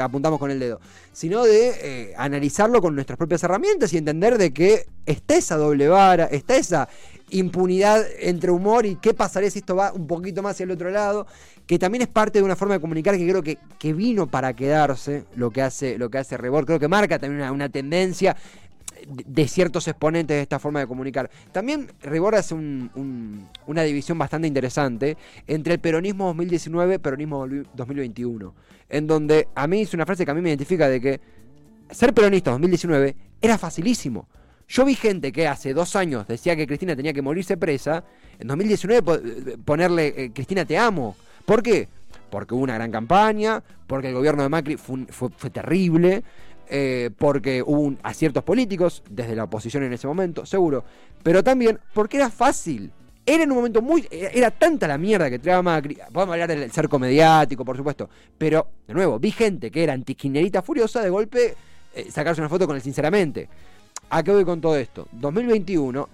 apuntamos 0.00 0.40
con 0.40 0.50
el 0.50 0.58
dedo, 0.58 0.80
sino 1.12 1.44
de 1.44 1.74
eh, 1.80 2.14
analizarlo 2.16 2.82
con 2.82 2.94
nuestras 2.94 3.16
propias 3.16 3.44
herramientas 3.44 3.92
y 3.92 3.98
entender 3.98 4.36
de 4.36 4.52
que 4.52 4.86
está 5.06 5.36
esa 5.36 5.56
doble 5.56 5.86
vara, 5.88 6.24
está 6.24 6.56
esa 6.56 6.88
impunidad 7.30 8.04
entre 8.18 8.50
humor 8.50 8.84
y 8.84 8.96
qué 8.96 9.14
pasaría 9.14 9.50
si 9.50 9.60
esto 9.60 9.76
va 9.76 9.92
un 9.92 10.06
poquito 10.06 10.42
más 10.42 10.52
hacia 10.52 10.64
el 10.64 10.72
otro 10.72 10.90
lado, 10.90 11.26
que 11.66 11.78
también 11.78 12.02
es 12.02 12.08
parte 12.08 12.40
de 12.40 12.44
una 12.44 12.56
forma 12.56 12.74
de 12.74 12.80
comunicar 12.80 13.16
que 13.16 13.26
creo 13.26 13.42
que, 13.42 13.58
que 13.78 13.92
vino 13.92 14.26
para 14.26 14.54
quedarse 14.54 15.24
lo 15.36 15.50
que 15.50 15.62
hace, 15.62 15.98
lo 15.98 16.10
que 16.10 16.18
hace 16.18 16.36
Rebor, 16.36 16.66
creo 16.66 16.80
que 16.80 16.88
marca 16.88 17.18
también 17.18 17.48
una 17.50 17.68
tendencia 17.68 18.36
de 19.06 19.48
ciertos 19.48 19.88
exponentes 19.88 20.36
de 20.36 20.42
esta 20.42 20.58
forma 20.58 20.80
de 20.80 20.86
comunicar. 20.86 21.30
También 21.52 21.90
Ribor 22.02 22.34
hace 22.34 22.54
una 22.54 23.82
división 23.82 24.18
bastante 24.18 24.48
interesante 24.48 25.16
entre 25.46 25.74
el 25.74 25.80
peronismo 25.80 26.26
2019 26.26 26.94
y 26.94 26.98
peronismo 26.98 27.46
2021, 27.74 28.54
en 28.88 29.06
donde 29.06 29.48
a 29.54 29.66
mí 29.66 29.82
es 29.82 29.94
una 29.94 30.06
frase 30.06 30.24
que 30.24 30.30
a 30.30 30.34
mí 30.34 30.40
me 30.40 30.50
identifica 30.50 30.88
de 30.88 31.00
que 31.00 31.20
ser 31.90 32.14
peronista 32.14 32.50
2019 32.50 33.16
era 33.40 33.58
facilísimo. 33.58 34.28
Yo 34.68 34.84
vi 34.84 34.94
gente 34.94 35.32
que 35.32 35.46
hace 35.46 35.74
dos 35.74 35.96
años 35.96 36.26
decía 36.26 36.56
que 36.56 36.66
Cristina 36.66 36.96
tenía 36.96 37.12
que 37.12 37.20
morirse 37.20 37.56
presa, 37.56 38.04
en 38.38 38.48
2019 38.48 39.58
ponerle 39.64 40.14
eh, 40.16 40.30
Cristina 40.32 40.64
te 40.64 40.78
amo. 40.78 41.16
¿Por 41.44 41.62
qué? 41.62 41.88
Porque 42.30 42.54
hubo 42.54 42.62
una 42.62 42.74
gran 42.74 42.90
campaña, 42.90 43.62
porque 43.86 44.08
el 44.08 44.14
gobierno 44.14 44.42
de 44.42 44.48
Macri 44.48 44.76
fue 44.78 45.50
terrible, 45.50 46.24
eh, 46.68 47.10
porque 47.16 47.62
hubo 47.62 47.94
aciertos 48.02 48.44
políticos 48.44 49.02
desde 49.10 49.36
la 49.36 49.44
oposición 49.44 49.82
en 49.84 49.92
ese 49.92 50.06
momento, 50.06 50.46
seguro, 50.46 50.84
pero 51.22 51.42
también 51.42 51.78
porque 51.94 52.16
era 52.16 52.30
fácil. 52.30 52.90
Era 53.24 53.44
en 53.44 53.52
un 53.52 53.58
momento 53.58 53.80
muy. 53.80 54.08
Era 54.10 54.50
tanta 54.50 54.88
la 54.88 54.98
mierda 54.98 55.30
que 55.30 55.38
traía 55.38 55.62
Macri. 55.62 55.96
Podemos 56.12 56.32
hablar 56.32 56.48
del 56.48 56.72
cerco 56.72 56.98
mediático, 56.98 57.64
por 57.64 57.76
supuesto. 57.76 58.10
Pero, 58.36 58.66
de 58.84 58.94
nuevo, 58.94 59.20
vi 59.20 59.30
gente 59.30 59.70
que 59.70 59.84
era 59.84 59.92
antiquinerita 59.92 60.60
furiosa 60.60 61.00
de 61.00 61.08
golpe 61.08 61.54
eh, 61.94 62.10
sacarse 62.10 62.40
una 62.40 62.48
foto 62.48 62.66
con 62.66 62.76
él, 62.76 62.82
sinceramente. 62.82 63.48
¿A 64.10 64.22
qué 64.22 64.32
voy 64.32 64.44
con 64.44 64.60
todo 64.60 64.76
esto? 64.76 65.08
2021, 65.12 66.08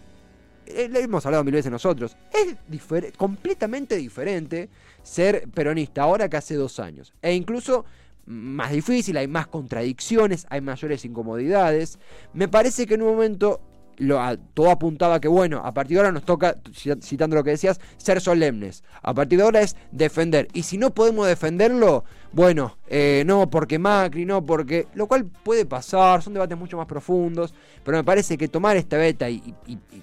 eh, 0.66 0.88
le 0.88 1.00
hemos 1.00 1.24
hablado 1.24 1.44
mil 1.44 1.54
veces 1.54 1.70
nosotros, 1.70 2.16
es 2.32 3.12
completamente 3.16 3.96
diferente 3.96 4.68
ser 5.02 5.48
peronista 5.48 6.02
ahora 6.02 6.28
que 6.28 6.36
hace 6.36 6.54
dos 6.54 6.78
años. 6.80 7.12
E 7.22 7.32
incluso 7.32 7.84
más 8.28 8.72
difícil, 8.72 9.16
hay 9.16 9.26
más 9.26 9.46
contradicciones, 9.46 10.46
hay 10.50 10.60
mayores 10.60 11.04
incomodidades. 11.04 11.98
Me 12.32 12.48
parece 12.48 12.86
que 12.86 12.94
en 12.94 13.02
un 13.02 13.12
momento 13.12 13.60
lo, 13.96 14.20
todo 14.54 14.70
apuntaba 14.70 15.20
que, 15.20 15.28
bueno, 15.28 15.62
a 15.64 15.72
partir 15.74 15.96
de 15.96 16.00
ahora 16.00 16.12
nos 16.12 16.24
toca, 16.24 16.56
citando 17.00 17.36
lo 17.36 17.42
que 17.42 17.50
decías, 17.50 17.80
ser 17.96 18.20
solemnes. 18.20 18.84
A 19.02 19.14
partir 19.14 19.38
de 19.38 19.44
ahora 19.44 19.60
es 19.60 19.76
defender. 19.90 20.48
Y 20.52 20.62
si 20.62 20.78
no 20.78 20.94
podemos 20.94 21.26
defenderlo, 21.26 22.04
bueno, 22.32 22.78
eh, 22.86 23.24
no 23.26 23.50
porque 23.50 23.78
Macri, 23.78 24.24
no 24.24 24.44
porque... 24.44 24.86
Lo 24.94 25.06
cual 25.06 25.24
puede 25.24 25.64
pasar, 25.66 26.22
son 26.22 26.34
debates 26.34 26.56
mucho 26.56 26.76
más 26.76 26.86
profundos, 26.86 27.54
pero 27.82 27.96
me 27.96 28.04
parece 28.04 28.38
que 28.38 28.48
tomar 28.48 28.76
esta 28.76 28.98
beta 28.98 29.28
y 29.28 29.54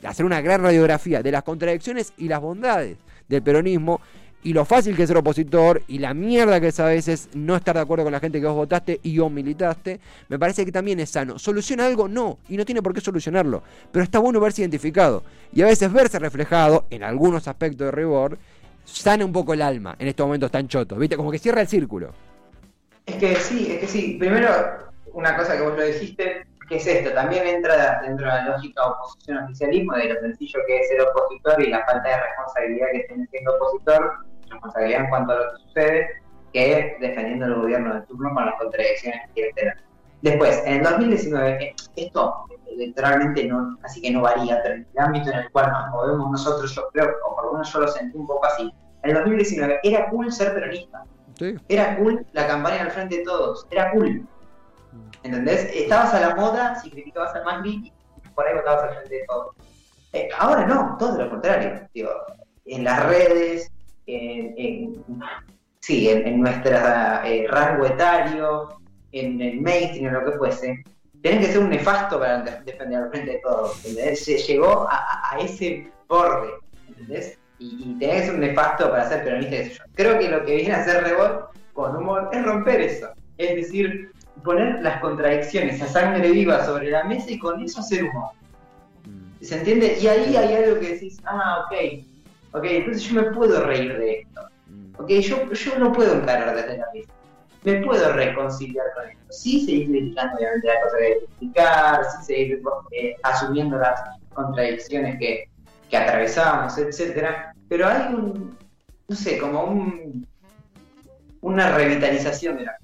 hacer 0.03 0.25
una 0.25 0.41
gran 0.41 0.61
radiografía 0.61 1.21
de 1.21 1.31
las 1.31 1.43
contradicciones 1.43 2.13
y 2.17 2.27
las 2.27 2.41
bondades 2.41 2.97
del 3.27 3.41
peronismo 3.41 4.01
y 4.45 4.53
lo 4.53 4.63
fácil 4.63 4.95
que 4.95 5.01
es 5.01 5.07
ser 5.07 5.17
opositor 5.17 5.81
y 5.87 5.97
la 5.97 6.13
mierda 6.13 6.61
que 6.61 6.67
es 6.67 6.79
a 6.79 6.85
veces 6.85 7.29
no 7.33 7.55
estar 7.55 7.75
de 7.75 7.81
acuerdo 7.81 8.03
con 8.03 8.13
la 8.13 8.19
gente 8.19 8.39
que 8.39 8.45
vos 8.45 8.55
votaste 8.55 8.99
y 9.01 9.17
o 9.17 9.27
militaste, 9.27 9.99
me 10.29 10.37
parece 10.37 10.63
que 10.63 10.71
también 10.71 10.99
es 10.99 11.09
sano. 11.09 11.39
¿Soluciona 11.39 11.87
algo? 11.87 12.07
No, 12.07 12.37
y 12.47 12.55
no 12.55 12.63
tiene 12.63 12.83
por 12.83 12.93
qué 12.93 13.01
solucionarlo, 13.01 13.63
pero 13.91 14.03
está 14.03 14.19
bueno 14.19 14.39
verse 14.39 14.61
identificado 14.61 15.23
y 15.51 15.63
a 15.63 15.65
veces 15.65 15.91
verse 15.91 16.19
reflejado 16.19 16.85
en 16.91 17.01
algunos 17.01 17.47
aspectos 17.47 17.87
de 17.87 17.91
rigor 17.91 18.37
sana 18.83 19.25
un 19.25 19.33
poco 19.33 19.55
el 19.55 19.63
alma 19.63 19.95
en 19.97 20.09
estos 20.09 20.27
momentos 20.27 20.51
tan 20.51 20.67
chotos, 20.67 20.99
¿viste? 20.99 21.17
Como 21.17 21.31
que 21.31 21.39
cierra 21.39 21.61
el 21.61 21.67
círculo. 21.67 22.13
Es 23.07 23.15
que 23.15 23.35
sí, 23.37 23.71
es 23.71 23.79
que 23.79 23.87
sí. 23.87 24.17
Primero, 24.19 24.47
una 25.13 25.35
cosa 25.35 25.57
que 25.57 25.63
vos 25.63 25.75
lo 25.75 25.83
dijiste, 25.83 26.45
que 26.69 26.75
es 26.75 26.85
esto, 26.85 27.11
también 27.13 27.47
entra 27.47 27.99
dentro 28.03 28.27
de 28.27 28.31
la 28.31 28.45
lógica 28.45 28.85
oposición-oficialismo, 28.85 29.95
de 29.95 30.13
lo 30.13 30.19
sencillo 30.21 30.59
que 30.67 30.79
es 30.79 30.87
ser 30.87 31.01
opositor 31.01 31.61
y 31.63 31.71
la 31.71 31.83
falta 31.83 32.09
de 32.09 32.17
responsabilidad 32.17 32.87
que 32.91 32.99
tiene 33.07 33.27
siendo 33.31 33.55
opositor, 33.55 34.13
responsabilidad 34.49 35.01
en 35.01 35.09
cuanto 35.09 35.33
a 35.33 35.35
lo 35.35 35.41
que 35.51 35.63
sucede, 35.63 36.09
que 36.53 36.97
defendiendo 36.99 37.45
el 37.45 37.55
gobierno 37.55 37.93
de 37.95 38.01
turno 38.01 38.33
con 38.33 38.45
las 38.45 38.55
contradicciones 38.55 39.21
que 39.27 39.33
quiere 39.33 39.53
tener. 39.53 39.77
Después, 40.21 40.63
en 40.65 40.77
el 40.77 40.83
2019, 40.83 41.63
eh, 41.63 41.75
esto 41.95 42.45
electoralmente 42.71 43.45
no, 43.45 43.77
casi 43.81 44.01
que 44.01 44.11
no 44.11 44.21
varía, 44.21 44.59
pero 44.63 44.75
el 44.75 44.87
ámbito 44.97 45.29
en 45.29 45.39
el 45.39 45.51
cual 45.51 45.71
nos 45.71 45.89
movemos 45.91 46.31
nosotros, 46.31 46.73
yo 46.73 46.87
creo, 46.91 47.09
o 47.27 47.35
por 47.35 47.45
lo 47.45 47.51
menos 47.53 47.71
yo 47.71 47.79
lo 47.79 47.87
sentí 47.87 48.17
un 48.17 48.27
poco 48.27 48.45
así, 48.45 48.73
en 49.03 49.11
el 49.11 49.17
2019 49.17 49.79
era 49.83 50.09
cool 50.09 50.31
ser 50.31 50.53
peronista. 50.53 51.03
Era 51.67 51.97
cool 51.97 52.25
la 52.31 52.47
campaña 52.47 52.81
al 52.81 52.91
frente 52.91 53.17
de 53.17 53.23
todos, 53.23 53.67
era 53.69 53.91
cool. 53.91 54.25
¿Entendés? 55.23 55.69
Estabas 55.73 56.13
a 56.13 56.21
la 56.21 56.35
moda 56.35 56.75
si 56.75 56.89
criticabas 56.89 57.35
al 57.35 57.43
más 57.43 57.65
y 57.65 57.91
por 58.33 58.47
ahí 58.47 58.55
votabas 58.55 58.83
al 58.83 58.95
frente 58.95 59.15
de 59.15 59.25
todos. 59.27 59.55
Eh, 60.13 60.29
ahora 60.39 60.65
no, 60.65 60.95
todo 60.97 61.17
lo 61.21 61.29
contrario. 61.29 61.87
Digo, 61.93 62.09
en 62.65 62.83
las 62.83 63.05
redes, 63.05 63.71
en, 64.07 65.03
sí, 65.79 66.09
en, 66.09 66.41
nuestro 66.41 66.75
eh, 67.25 67.47
rango 67.49 67.85
etario, 67.85 68.69
en 69.11 69.41
el 69.41 69.61
mainstream, 69.61 70.07
en 70.07 70.13
lo 70.13 70.31
que 70.31 70.37
fuese, 70.37 70.83
tenés 71.21 71.45
que 71.45 71.53
ser 71.53 71.61
un 71.61 71.69
nefasto 71.69 72.19
para 72.19 72.41
defender 72.41 73.03
al 73.03 73.09
frente 73.09 73.31
de 73.31 73.39
todos. 73.39 73.77
Se 73.77 74.37
llegó 74.37 74.87
a, 74.89 75.37
ese 75.39 75.91
borde, 76.07 76.49
¿entendés? 76.87 77.37
Y, 77.59 77.83
y, 77.83 77.99
tenés 77.99 78.21
que 78.21 78.25
ser 78.27 78.35
un 78.35 78.41
nefasto 78.41 78.89
para 78.89 79.07
ser 79.09 79.23
peronista. 79.23 79.85
Creo 79.93 80.19
que 80.19 80.29
lo 80.29 80.43
que 80.45 80.55
viene 80.55 80.73
a 80.73 80.81
hacer 80.81 81.03
Rebot 81.03 81.51
con 81.73 81.95
humor 81.95 82.29
es 82.33 82.43
romper 82.43 82.81
eso. 82.81 83.09
Es 83.37 83.55
decir, 83.55 84.11
poner 84.43 84.81
las 84.81 85.01
contradicciones 85.01 85.81
a 85.81 85.87
sangre 85.87 86.31
viva 86.31 86.65
sobre 86.65 86.89
la 86.89 87.03
mesa 87.03 87.31
y 87.31 87.39
con 87.39 87.61
eso 87.61 87.81
hacer 87.81 88.03
humor. 88.03 88.31
Mm. 89.05 89.43
¿Se 89.43 89.57
entiende? 89.57 89.97
Y 89.99 90.07
ahí 90.07 90.35
hay 90.35 90.53
algo 90.53 90.79
que 90.79 90.93
decís, 90.93 91.17
ah, 91.25 91.65
ok, 91.65 92.05
ok, 92.57 92.63
entonces 92.63 93.03
yo 93.03 93.21
me 93.21 93.31
puedo 93.31 93.63
reír 93.65 93.97
de 93.97 94.19
esto. 94.21 94.41
Mm. 94.67 95.01
Ok, 95.01 95.09
yo, 95.09 95.51
yo 95.51 95.79
no 95.79 95.91
puedo 95.91 96.15
encarar 96.15 96.55
desde 96.55 96.77
la 96.77 96.85
mesa. 96.93 97.11
Me 97.63 97.81
puedo 97.83 98.13
reconciliar 98.13 98.85
con 98.95 99.09
esto. 99.09 99.33
Sí 99.33 99.65
seguir 99.65 99.89
criticando 99.89 100.37
obviamente 100.37 100.67
la 100.67 100.81
cosa 100.81 100.97
de 100.97 101.11
explicar, 101.13 102.05
sí 102.11 102.25
seguir 102.25 102.61
eh, 102.91 103.15
asumiendo 103.23 103.77
las 103.77 103.99
contradicciones 104.33 105.17
que, 105.19 105.49
que 105.89 105.97
atravesamos, 105.97 106.77
etcétera. 106.77 107.53
Pero 107.67 107.87
hay 107.87 108.13
un, 108.13 108.55
no 109.07 109.15
sé, 109.15 109.37
como 109.39 109.63
un 109.63 110.27
una 111.41 111.75
revitalización 111.75 112.57
de 112.57 112.63
la 112.65 112.77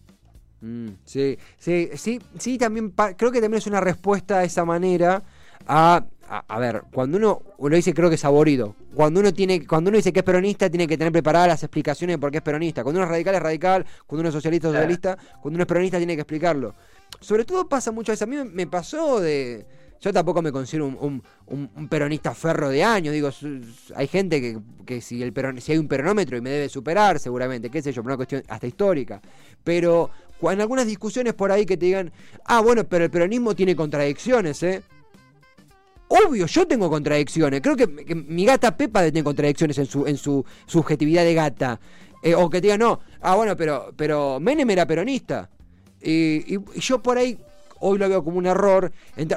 Mm, 0.61 0.89
sí, 1.05 1.39
sí, 1.57 1.89
sí, 1.95 2.21
sí, 2.37 2.57
también 2.59 2.91
creo 2.91 3.31
que 3.31 3.41
también 3.41 3.57
es 3.57 3.65
una 3.65 3.81
respuesta 3.81 4.39
de 4.39 4.45
esa 4.45 4.63
manera 4.63 5.23
a, 5.67 6.05
a, 6.33 6.59
ver, 6.59 6.83
cuando 6.93 7.17
uno 7.17 7.41
lo 7.59 7.75
dice 7.75 7.93
creo 7.93 8.07
que 8.07 8.15
es 8.15 8.21
saborido, 8.21 8.73
cuando 8.95 9.19
uno 9.19 9.33
tiene, 9.33 9.67
cuando 9.67 9.89
uno 9.89 9.97
dice 9.97 10.13
que 10.13 10.19
es 10.19 10.25
peronista 10.25 10.69
tiene 10.69 10.87
que 10.87 10.97
tener 10.97 11.11
preparadas 11.11 11.49
las 11.49 11.63
explicaciones 11.63 12.13
de 12.13 12.19
por 12.19 12.31
qué 12.31 12.37
es 12.37 12.43
peronista, 12.43 12.83
cuando 12.83 12.99
uno 12.99 13.05
es 13.05 13.11
radical 13.11 13.35
es 13.35 13.41
radical, 13.41 13.85
cuando 14.07 14.21
uno 14.21 14.29
es 14.29 14.33
socialista 14.33 14.69
es 14.69 14.73
socialista, 14.73 15.17
cuando 15.41 15.57
uno 15.57 15.63
es 15.63 15.67
peronista 15.67 15.97
tiene 15.97 16.15
que 16.15 16.21
explicarlo. 16.21 16.73
Sobre 17.19 17.43
todo 17.43 17.67
pasa 17.67 17.91
muchas 17.91 18.13
veces, 18.13 18.21
a 18.21 18.43
mí 18.43 18.49
me 18.49 18.65
pasó 18.65 19.19
de... 19.19 19.65
Yo 19.99 20.11
tampoco 20.11 20.41
me 20.41 20.51
considero 20.51 20.87
un, 20.87 21.21
un, 21.45 21.87
peronista 21.87 22.33
ferro 22.33 22.69
de 22.69 22.83
años. 22.83 23.13
Digo, 23.13 23.29
hay 23.95 24.07
gente 24.07 24.41
que, 24.41 24.57
que 24.83 24.99
si, 24.99 25.21
el 25.21 25.31
si 25.61 25.73
hay 25.73 25.77
un 25.77 25.87
peronómetro 25.87 26.37
y 26.37 26.41
me 26.41 26.49
debe 26.49 26.69
superar, 26.69 27.19
seguramente, 27.19 27.69
qué 27.69 27.83
sé 27.83 27.91
yo, 27.91 28.01
por 28.01 28.09
una 28.09 28.17
cuestión 28.17 28.41
hasta 28.47 28.65
histórica. 28.65 29.21
Pero 29.63 30.09
en 30.49 30.59
algunas 30.59 30.87
discusiones 30.87 31.35
por 31.35 31.51
ahí 31.51 31.67
que 31.67 31.77
te 31.77 31.85
digan, 31.85 32.11
ah, 32.45 32.61
bueno, 32.61 32.83
pero 32.85 33.05
el 33.05 33.11
peronismo 33.11 33.53
tiene 33.53 33.75
contradicciones, 33.75 34.63
¿eh? 34.63 34.81
Obvio, 36.13 36.45
yo 36.45 36.67
tengo 36.67 36.89
contradicciones. 36.89 37.61
Creo 37.61 37.77
que, 37.77 37.87
mi 37.87 38.43
gata 38.43 38.75
Pepa 38.75 39.01
tiene 39.03 39.23
contradicciones 39.23 39.77
en 39.77 39.85
su, 39.85 40.05
en 40.05 40.17
su 40.17 40.43
subjetividad 40.65 41.23
de 41.23 41.33
gata. 41.33 41.79
Eh, 42.21 42.35
o 42.35 42.49
que 42.49 42.59
te 42.59 42.67
digan, 42.67 42.81
no, 42.81 42.99
ah, 43.21 43.35
bueno, 43.35 43.55
pero, 43.55 43.93
pero 43.95 44.37
Menem 44.41 44.69
era 44.69 44.85
peronista. 44.85 45.49
y, 46.01 46.57
yo 46.79 47.01
por 47.01 47.17
ahí 47.17 47.37
hoy 47.81 47.97
lo 47.97 48.07
veo 48.07 48.23
como 48.23 48.37
un 48.37 48.45
error. 48.45 48.91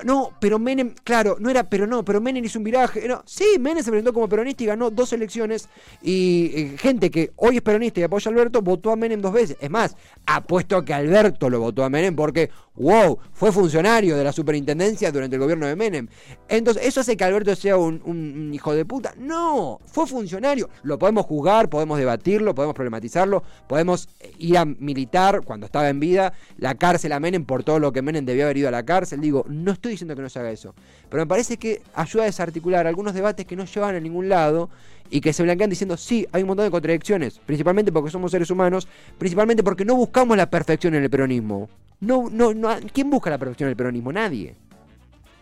No, 0.04 0.30
pero 0.38 0.58
Menem, 0.58 0.94
claro, 1.02 1.36
no 1.40 1.50
era, 1.50 1.68
pero 1.68 1.86
no, 1.86 2.04
pero 2.04 2.20
Menem 2.20 2.44
hizo 2.44 2.58
un 2.58 2.64
viraje. 2.64 3.06
No, 3.08 3.22
sí, 3.26 3.56
Menem 3.58 3.82
se 3.82 3.90
presentó 3.90 4.12
como 4.12 4.28
peronista 4.28 4.62
y 4.62 4.66
ganó 4.66 4.90
dos 4.90 5.12
elecciones. 5.12 5.68
Y 6.02 6.52
eh, 6.54 6.78
gente 6.78 7.10
que 7.10 7.32
hoy 7.36 7.56
es 7.56 7.62
peronista 7.62 8.00
y 8.00 8.04
apoya 8.04 8.30
a 8.30 8.32
Alberto 8.32 8.62
votó 8.62 8.92
a 8.92 8.96
Menem 8.96 9.20
dos 9.20 9.32
veces. 9.32 9.56
Es 9.60 9.70
más, 9.70 9.96
apuesto 10.26 10.84
que 10.84 10.94
Alberto 10.94 11.50
lo 11.50 11.60
votó 11.60 11.84
a 11.84 11.90
Menem 11.90 12.14
porque, 12.14 12.50
wow, 12.76 13.18
fue 13.32 13.52
funcionario 13.52 14.16
de 14.16 14.24
la 14.24 14.32
superintendencia 14.32 15.12
durante 15.12 15.36
el 15.36 15.40
gobierno 15.40 15.66
de 15.66 15.76
Menem. 15.76 16.08
Entonces, 16.48 16.84
¿eso 16.86 17.00
hace 17.00 17.16
que 17.16 17.24
Alberto 17.24 17.54
sea 17.54 17.76
un, 17.76 18.50
hijo 18.52 18.74
de 18.74 18.84
puta? 18.84 19.14
No, 19.16 19.80
fue 19.86 20.06
funcionario. 20.06 20.68
Lo 20.82 20.98
podemos 20.98 21.26
juzgar, 21.26 21.68
podemos 21.68 21.98
debatirlo, 21.98 22.54
podemos 22.54 22.74
problematizarlo, 22.74 23.42
podemos 23.68 24.08
ir 24.38 24.58
a 24.58 24.64
militar 24.64 25.42
cuando 25.44 25.66
estaba 25.66 25.88
en 25.88 26.00
vida, 26.00 26.32
la 26.58 26.74
cárcel 26.74 27.12
a 27.12 27.20
Menem 27.20 27.44
por 27.44 27.62
todo 27.62 27.78
lo 27.78 27.92
que 27.92 28.02
Menem 28.02 28.24
debía 28.24 28.44
haber 28.44 28.58
ido 28.58 28.68
a 28.68 28.72
la 28.72 28.84
cárcel. 28.84 29.20
Digo, 29.20 29.44
no 29.48 29.72
estoy 29.72 29.92
diciendo 29.92 30.16
que 30.16 30.22
no 30.22 30.28
se 30.28 30.38
haga 30.40 30.50
eso. 30.50 30.74
Pero 31.14 31.26
me 31.26 31.28
parece 31.28 31.58
que 31.58 31.80
ayuda 31.94 32.24
a 32.24 32.26
desarticular 32.26 32.88
algunos 32.88 33.14
debates 33.14 33.46
que 33.46 33.54
no 33.54 33.66
llevan 33.66 33.94
a 33.94 34.00
ningún 34.00 34.28
lado 34.28 34.68
y 35.10 35.20
que 35.20 35.32
se 35.32 35.44
blanquean 35.44 35.70
diciendo, 35.70 35.96
sí, 35.96 36.26
hay 36.32 36.42
un 36.42 36.48
montón 36.48 36.64
de 36.64 36.72
contradicciones, 36.72 37.38
principalmente 37.38 37.92
porque 37.92 38.10
somos 38.10 38.32
seres 38.32 38.50
humanos, 38.50 38.88
principalmente 39.16 39.62
porque 39.62 39.84
no 39.84 39.94
buscamos 39.94 40.36
la 40.36 40.50
perfección 40.50 40.92
en 40.96 41.04
el 41.04 41.10
peronismo. 41.10 41.68
No, 42.00 42.28
no, 42.28 42.52
no, 42.52 42.70
¿Quién 42.92 43.10
busca 43.10 43.30
la 43.30 43.38
perfección 43.38 43.68
en 43.68 43.70
el 43.70 43.76
peronismo? 43.76 44.12
Nadie. 44.12 44.56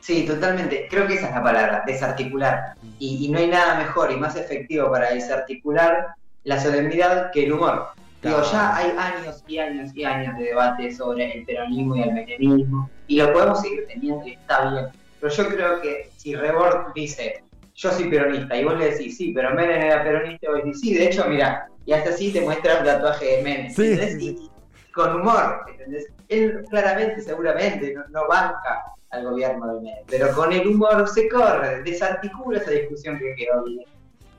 Sí, 0.00 0.26
totalmente. 0.26 0.88
Creo 0.90 1.06
que 1.06 1.14
esa 1.14 1.28
es 1.28 1.34
la 1.36 1.42
palabra, 1.42 1.84
desarticular. 1.86 2.74
Y, 2.98 3.24
y 3.24 3.30
no 3.30 3.38
hay 3.38 3.48
nada 3.48 3.78
mejor 3.78 4.12
y 4.12 4.16
más 4.18 4.36
efectivo 4.36 4.90
para 4.90 5.14
desarticular 5.14 6.08
la 6.44 6.60
solemnidad 6.60 7.30
que 7.30 7.46
el 7.46 7.54
humor. 7.54 7.86
Digo, 8.22 8.42
ya 8.52 8.76
hay 8.76 8.90
años 8.90 9.42
y 9.48 9.56
años 9.56 9.90
y 9.94 10.04
años 10.04 10.36
de 10.36 10.44
debate 10.44 10.94
sobre 10.94 11.32
el 11.32 11.46
peronismo 11.46 11.96
y 11.96 12.02
el 12.02 12.12
menemismo, 12.12 12.90
y 13.06 13.16
lo 13.16 13.32
podemos 13.32 13.62
seguir 13.62 13.86
teniendo 13.88 14.26
y 14.26 14.32
está 14.32 14.70
bien. 14.70 15.01
Pero 15.22 15.34
yo 15.34 15.48
creo 15.50 15.80
que 15.80 16.10
si 16.16 16.34
Rebord 16.34 16.92
dice, 16.96 17.44
yo 17.76 17.92
soy 17.92 18.10
peronista, 18.10 18.56
y 18.56 18.64
vos 18.64 18.76
le 18.76 18.90
decís, 18.90 19.16
sí, 19.16 19.32
pero 19.32 19.54
Menem 19.54 19.80
era 19.80 20.02
peronista, 20.02 20.46
y 20.46 20.48
vos 20.48 20.64
decís, 20.64 20.80
sí, 20.80 20.94
de 20.94 21.04
hecho, 21.04 21.24
mira, 21.28 21.68
y 21.86 21.92
hasta 21.92 22.10
así 22.10 22.32
te 22.32 22.40
muestra 22.40 22.80
un 22.80 22.86
tatuaje 22.86 23.36
de 23.36 23.42
Menem, 23.44 23.70
sí. 23.72 24.50
con 24.92 25.20
humor, 25.20 25.60
¿entendés? 25.70 26.08
Él 26.28 26.64
claramente, 26.68 27.20
seguramente, 27.20 27.94
no, 28.10 28.26
banca 28.26 28.82
al 29.10 29.24
gobierno 29.24 29.74
de 29.74 29.80
Menem, 29.82 30.04
pero 30.08 30.34
con 30.34 30.52
el 30.52 30.66
humor 30.66 31.08
se 31.08 31.28
corre, 31.28 31.82
desarticula 31.82 32.58
esa 32.58 32.72
discusión 32.72 33.16
que 33.20 33.36
quedó 33.36 33.62
bien. 33.62 33.84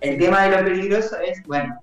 El 0.02 0.18
tema 0.18 0.50
de 0.50 0.58
lo 0.58 0.66
peligroso 0.66 1.18
es, 1.22 1.42
bueno, 1.44 1.80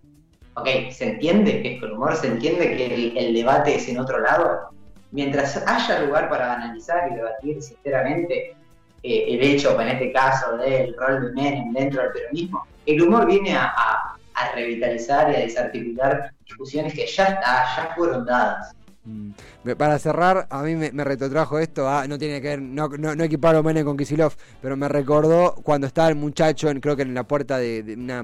ok, 0.56 0.68
se 0.90 1.12
entiende 1.12 1.62
que 1.62 1.76
es 1.76 1.80
con 1.80 1.92
humor, 1.92 2.16
se 2.16 2.26
entiende 2.26 2.76
que 2.76 3.18
el, 3.18 3.32
debate 3.32 3.76
es 3.76 3.88
en 3.88 3.98
otro 3.98 4.20
lado. 4.20 4.68
Mientras 5.10 5.56
haya 5.66 6.02
lugar 6.02 6.28
para 6.28 6.52
analizar 6.52 7.10
y 7.10 7.14
debatir 7.14 7.62
sinceramente 7.62 8.54
eh, 9.02 9.24
el 9.28 9.42
hecho, 9.42 9.80
en 9.80 9.88
este 9.88 10.12
caso, 10.12 10.56
del 10.58 10.94
rol 10.96 11.26
de 11.26 11.32
Menem 11.32 11.72
dentro 11.72 12.02
del 12.02 12.12
peronismo, 12.12 12.66
el 12.86 13.02
humor 13.02 13.26
viene 13.26 13.56
a, 13.56 14.16
revitalizar 14.54 15.30
y 15.30 15.36
a 15.36 15.40
desarticular 15.40 16.32
discusiones 16.46 16.94
que 16.94 17.06
ya, 17.06 17.38
ya 17.42 17.92
fueron 17.94 18.24
dadas. 18.24 18.74
Mm. 19.04 19.30
Para 19.76 19.98
cerrar, 19.98 20.46
a 20.50 20.62
mí 20.62 20.74
me, 20.74 21.04
retrotrajo 21.04 21.58
esto, 21.58 21.88
no 22.06 22.18
tiene 22.18 22.40
que 22.40 22.48
ver, 22.48 22.62
no, 22.62 22.88
no, 22.88 23.14
no 23.14 23.24
equiparo 23.24 23.62
Menem 23.62 23.84
con 23.84 23.96
Kisilov, 23.96 24.34
pero 24.60 24.76
me 24.76 24.88
recordó 24.88 25.54
cuando 25.62 25.86
estaba 25.86 26.08
el 26.08 26.16
muchacho, 26.16 26.70
en, 26.70 26.80
creo 26.80 26.96
que 26.96 27.02
en 27.02 27.14
la 27.14 27.24
puerta 27.24 27.58
de, 27.58 27.94
una, 27.96 28.22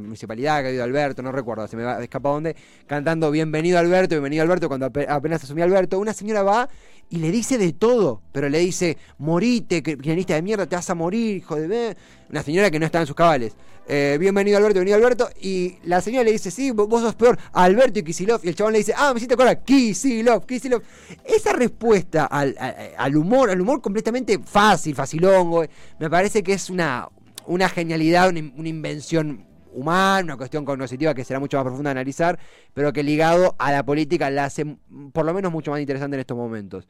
municipalidad 0.00 0.62
que 0.62 0.68
ha 0.68 0.70
ido 0.72 0.84
Alberto, 0.84 1.22
no 1.22 1.32
recuerdo, 1.32 1.66
se 1.68 1.76
me 1.76 1.84
va, 1.84 2.02
escapa 2.02 2.30
dónde, 2.30 2.56
cantando 2.86 3.30
Bienvenido 3.30 3.78
Alberto, 3.78 4.14
bienvenido 4.14 4.42
Alberto, 4.42 4.68
cuando 4.68 4.86
apenas 4.86 5.44
asumía 5.44 5.64
Alberto, 5.64 5.98
una 5.98 6.12
señora 6.12 6.42
va 6.42 6.68
y 7.12 7.18
le 7.18 7.30
dice 7.30 7.58
de 7.58 7.74
todo, 7.74 8.22
pero 8.32 8.48
le 8.48 8.58
dice, 8.58 8.96
morite, 9.18 9.82
pianista 9.82 10.34
de 10.34 10.40
mierda, 10.40 10.64
te 10.64 10.76
vas 10.76 10.88
a 10.88 10.94
morir, 10.94 11.36
hijo 11.36 11.56
de... 11.56 11.94
Una 12.30 12.42
señora 12.42 12.70
que 12.70 12.78
no 12.78 12.86
está 12.86 13.00
en 13.00 13.06
sus 13.06 13.14
cabales. 13.14 13.52
Eh, 13.86 14.16
bienvenido 14.18 14.56
Alberto, 14.56 14.80
bienvenido 14.80 14.96
Alberto. 14.96 15.28
Y 15.38 15.76
la 15.84 16.00
señora 16.00 16.24
le 16.24 16.32
dice, 16.32 16.50
sí, 16.50 16.70
vos 16.70 17.02
sos 17.02 17.14
peor, 17.14 17.38
Alberto 17.52 17.98
y 17.98 18.02
Kisilov. 18.02 18.40
Y 18.42 18.48
el 18.48 18.54
chabón 18.54 18.72
le 18.72 18.78
dice, 18.78 18.94
ah, 18.96 19.12
me 19.12 19.20
siento 19.20 19.36
ahora, 19.38 19.62
Kisilov, 19.62 20.46
Kisilov. 20.46 20.80
Esa 21.22 21.52
respuesta 21.52 22.24
al, 22.24 23.14
humor, 23.14 23.50
al 23.50 23.60
humor 23.60 23.82
completamente 23.82 24.38
fácil, 24.38 24.94
facilongo, 24.94 25.66
me 25.98 26.08
parece 26.08 26.42
que 26.42 26.54
es 26.54 26.70
una, 26.70 27.10
una 27.44 27.68
genialidad, 27.68 28.30
una, 28.30 28.68
invención 28.68 29.44
humana, 29.72 30.24
una 30.24 30.36
cuestión 30.36 30.64
cognitiva 30.64 31.14
que 31.14 31.24
será 31.24 31.40
mucho 31.40 31.56
más 31.56 31.64
profunda 31.64 31.90
de 31.90 32.00
analizar, 32.00 32.38
pero 32.74 32.92
que 32.92 33.02
ligado 33.02 33.54
a 33.58 33.72
la 33.72 33.84
política 33.84 34.30
la 34.30 34.44
hace 34.44 34.76
por 35.12 35.24
lo 35.24 35.34
menos 35.34 35.52
mucho 35.52 35.70
más 35.70 35.80
interesante 35.80 36.16
en 36.16 36.20
estos 36.20 36.36
momentos. 36.36 36.88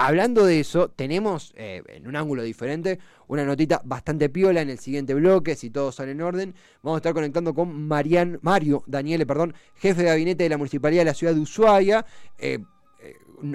Hablando 0.00 0.46
de 0.46 0.60
eso, 0.60 0.90
tenemos 0.90 1.52
eh, 1.56 1.82
en 1.88 2.06
un 2.06 2.14
ángulo 2.14 2.44
diferente 2.44 3.00
una 3.26 3.44
notita 3.44 3.82
bastante 3.84 4.28
piola 4.28 4.62
en 4.62 4.70
el 4.70 4.78
siguiente 4.78 5.12
bloque, 5.12 5.56
si 5.56 5.70
todo 5.70 5.90
sale 5.90 6.12
en 6.12 6.22
orden. 6.22 6.54
Vamos 6.84 6.98
a 6.98 7.00
estar 7.00 7.14
conectando 7.14 7.52
con 7.52 7.88
Marian, 7.88 8.38
Mario 8.40 8.84
Daniele, 8.86 9.26
perdón, 9.26 9.54
jefe 9.74 10.02
de 10.02 10.08
gabinete 10.08 10.44
de 10.44 10.50
la 10.50 10.56
Municipalidad 10.56 11.00
de 11.00 11.06
la 11.06 11.14
Ciudad 11.14 11.34
de 11.34 11.40
Ushuaia. 11.40 12.06
Eh, 12.38 12.60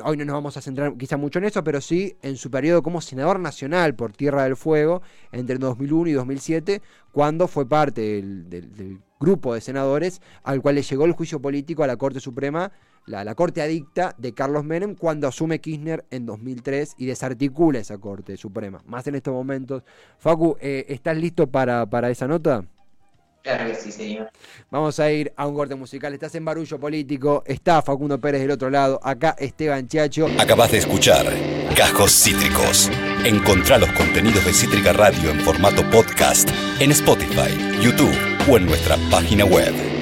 hoy 0.03 0.17
no 0.17 0.25
nos 0.25 0.33
vamos 0.33 0.57
a 0.57 0.61
centrar 0.61 0.95
quizá 0.97 1.17
mucho 1.17 1.39
en 1.39 1.45
eso, 1.45 1.63
pero 1.63 1.81
sí 1.81 2.15
en 2.21 2.37
su 2.37 2.49
periodo 2.49 2.83
como 2.83 3.01
senador 3.01 3.39
nacional 3.39 3.95
por 3.95 4.13
Tierra 4.13 4.43
del 4.43 4.55
Fuego 4.55 5.01
entre 5.31 5.57
2001 5.57 6.09
y 6.09 6.13
2007, 6.13 6.81
cuando 7.11 7.47
fue 7.47 7.67
parte 7.67 8.01
del 8.01 8.99
grupo 9.19 9.53
de 9.53 9.61
senadores 9.61 10.21
al 10.43 10.61
cual 10.61 10.75
le 10.75 10.81
llegó 10.81 11.05
el 11.05 11.13
juicio 11.13 11.41
político 11.41 11.83
a 11.83 11.87
la 11.87 11.97
Corte 11.97 12.19
Suprema 12.19 12.71
la, 13.05 13.35
corte 13.35 13.61
adicta 13.61 14.15
de 14.17 14.33
Carlos 14.33 14.63
Menem 14.63 14.95
cuando 14.95 15.27
asume 15.27 15.59
Kirchner 15.59 16.05
en 16.09 16.25
2003 16.25 16.95
y 16.97 17.05
desarticula 17.05 17.79
esa 17.79 17.97
corte 17.97 18.37
suprema, 18.37 18.81
más 18.85 19.05
en 19.07 19.15
estos 19.15 19.33
momentos. 19.33 19.83
Facu, 20.19 20.55
eh, 20.61 20.85
¿estás 20.87 21.17
listo 21.17 21.47
para, 21.47 21.85
para 21.85 22.09
esa 22.09 22.27
nota? 22.27 22.65
Claro 23.43 23.67
que 23.67 23.75
sí, 23.75 23.91
señor. 23.91 24.31
Vamos 24.71 24.99
a 25.01 25.11
ir 25.11 25.33
a 25.35 25.45
un 25.45 25.53
corte 25.53 25.75
musical. 25.75 26.13
Estás 26.13 26.33
en 26.35 26.45
Barullo 26.45 26.79
Político, 26.79 27.43
está 27.45 27.81
Facundo 27.81 28.19
Pérez 28.19 28.41
del 28.41 28.51
otro 28.51 28.69
lado, 28.69 29.01
acá 29.03 29.35
Esteban 29.37 29.87
Chacho. 29.87 30.27
Acabas 30.39 30.71
de 30.71 30.77
escuchar 30.77 31.25
Cajos 31.75 32.11
Cítricos. 32.13 32.89
Encontrá 33.25 33.77
los 33.77 33.91
contenidos 33.91 34.45
de 34.45 34.53
Cítrica 34.53 34.93
Radio 34.93 35.29
en 35.29 35.41
formato 35.41 35.83
podcast 35.91 36.49
en 36.79 36.91
Spotify, 36.91 37.51
YouTube 37.81 38.15
o 38.49 38.57
en 38.57 38.65
nuestra 38.65 38.95
página 39.11 39.43
web. 39.43 39.92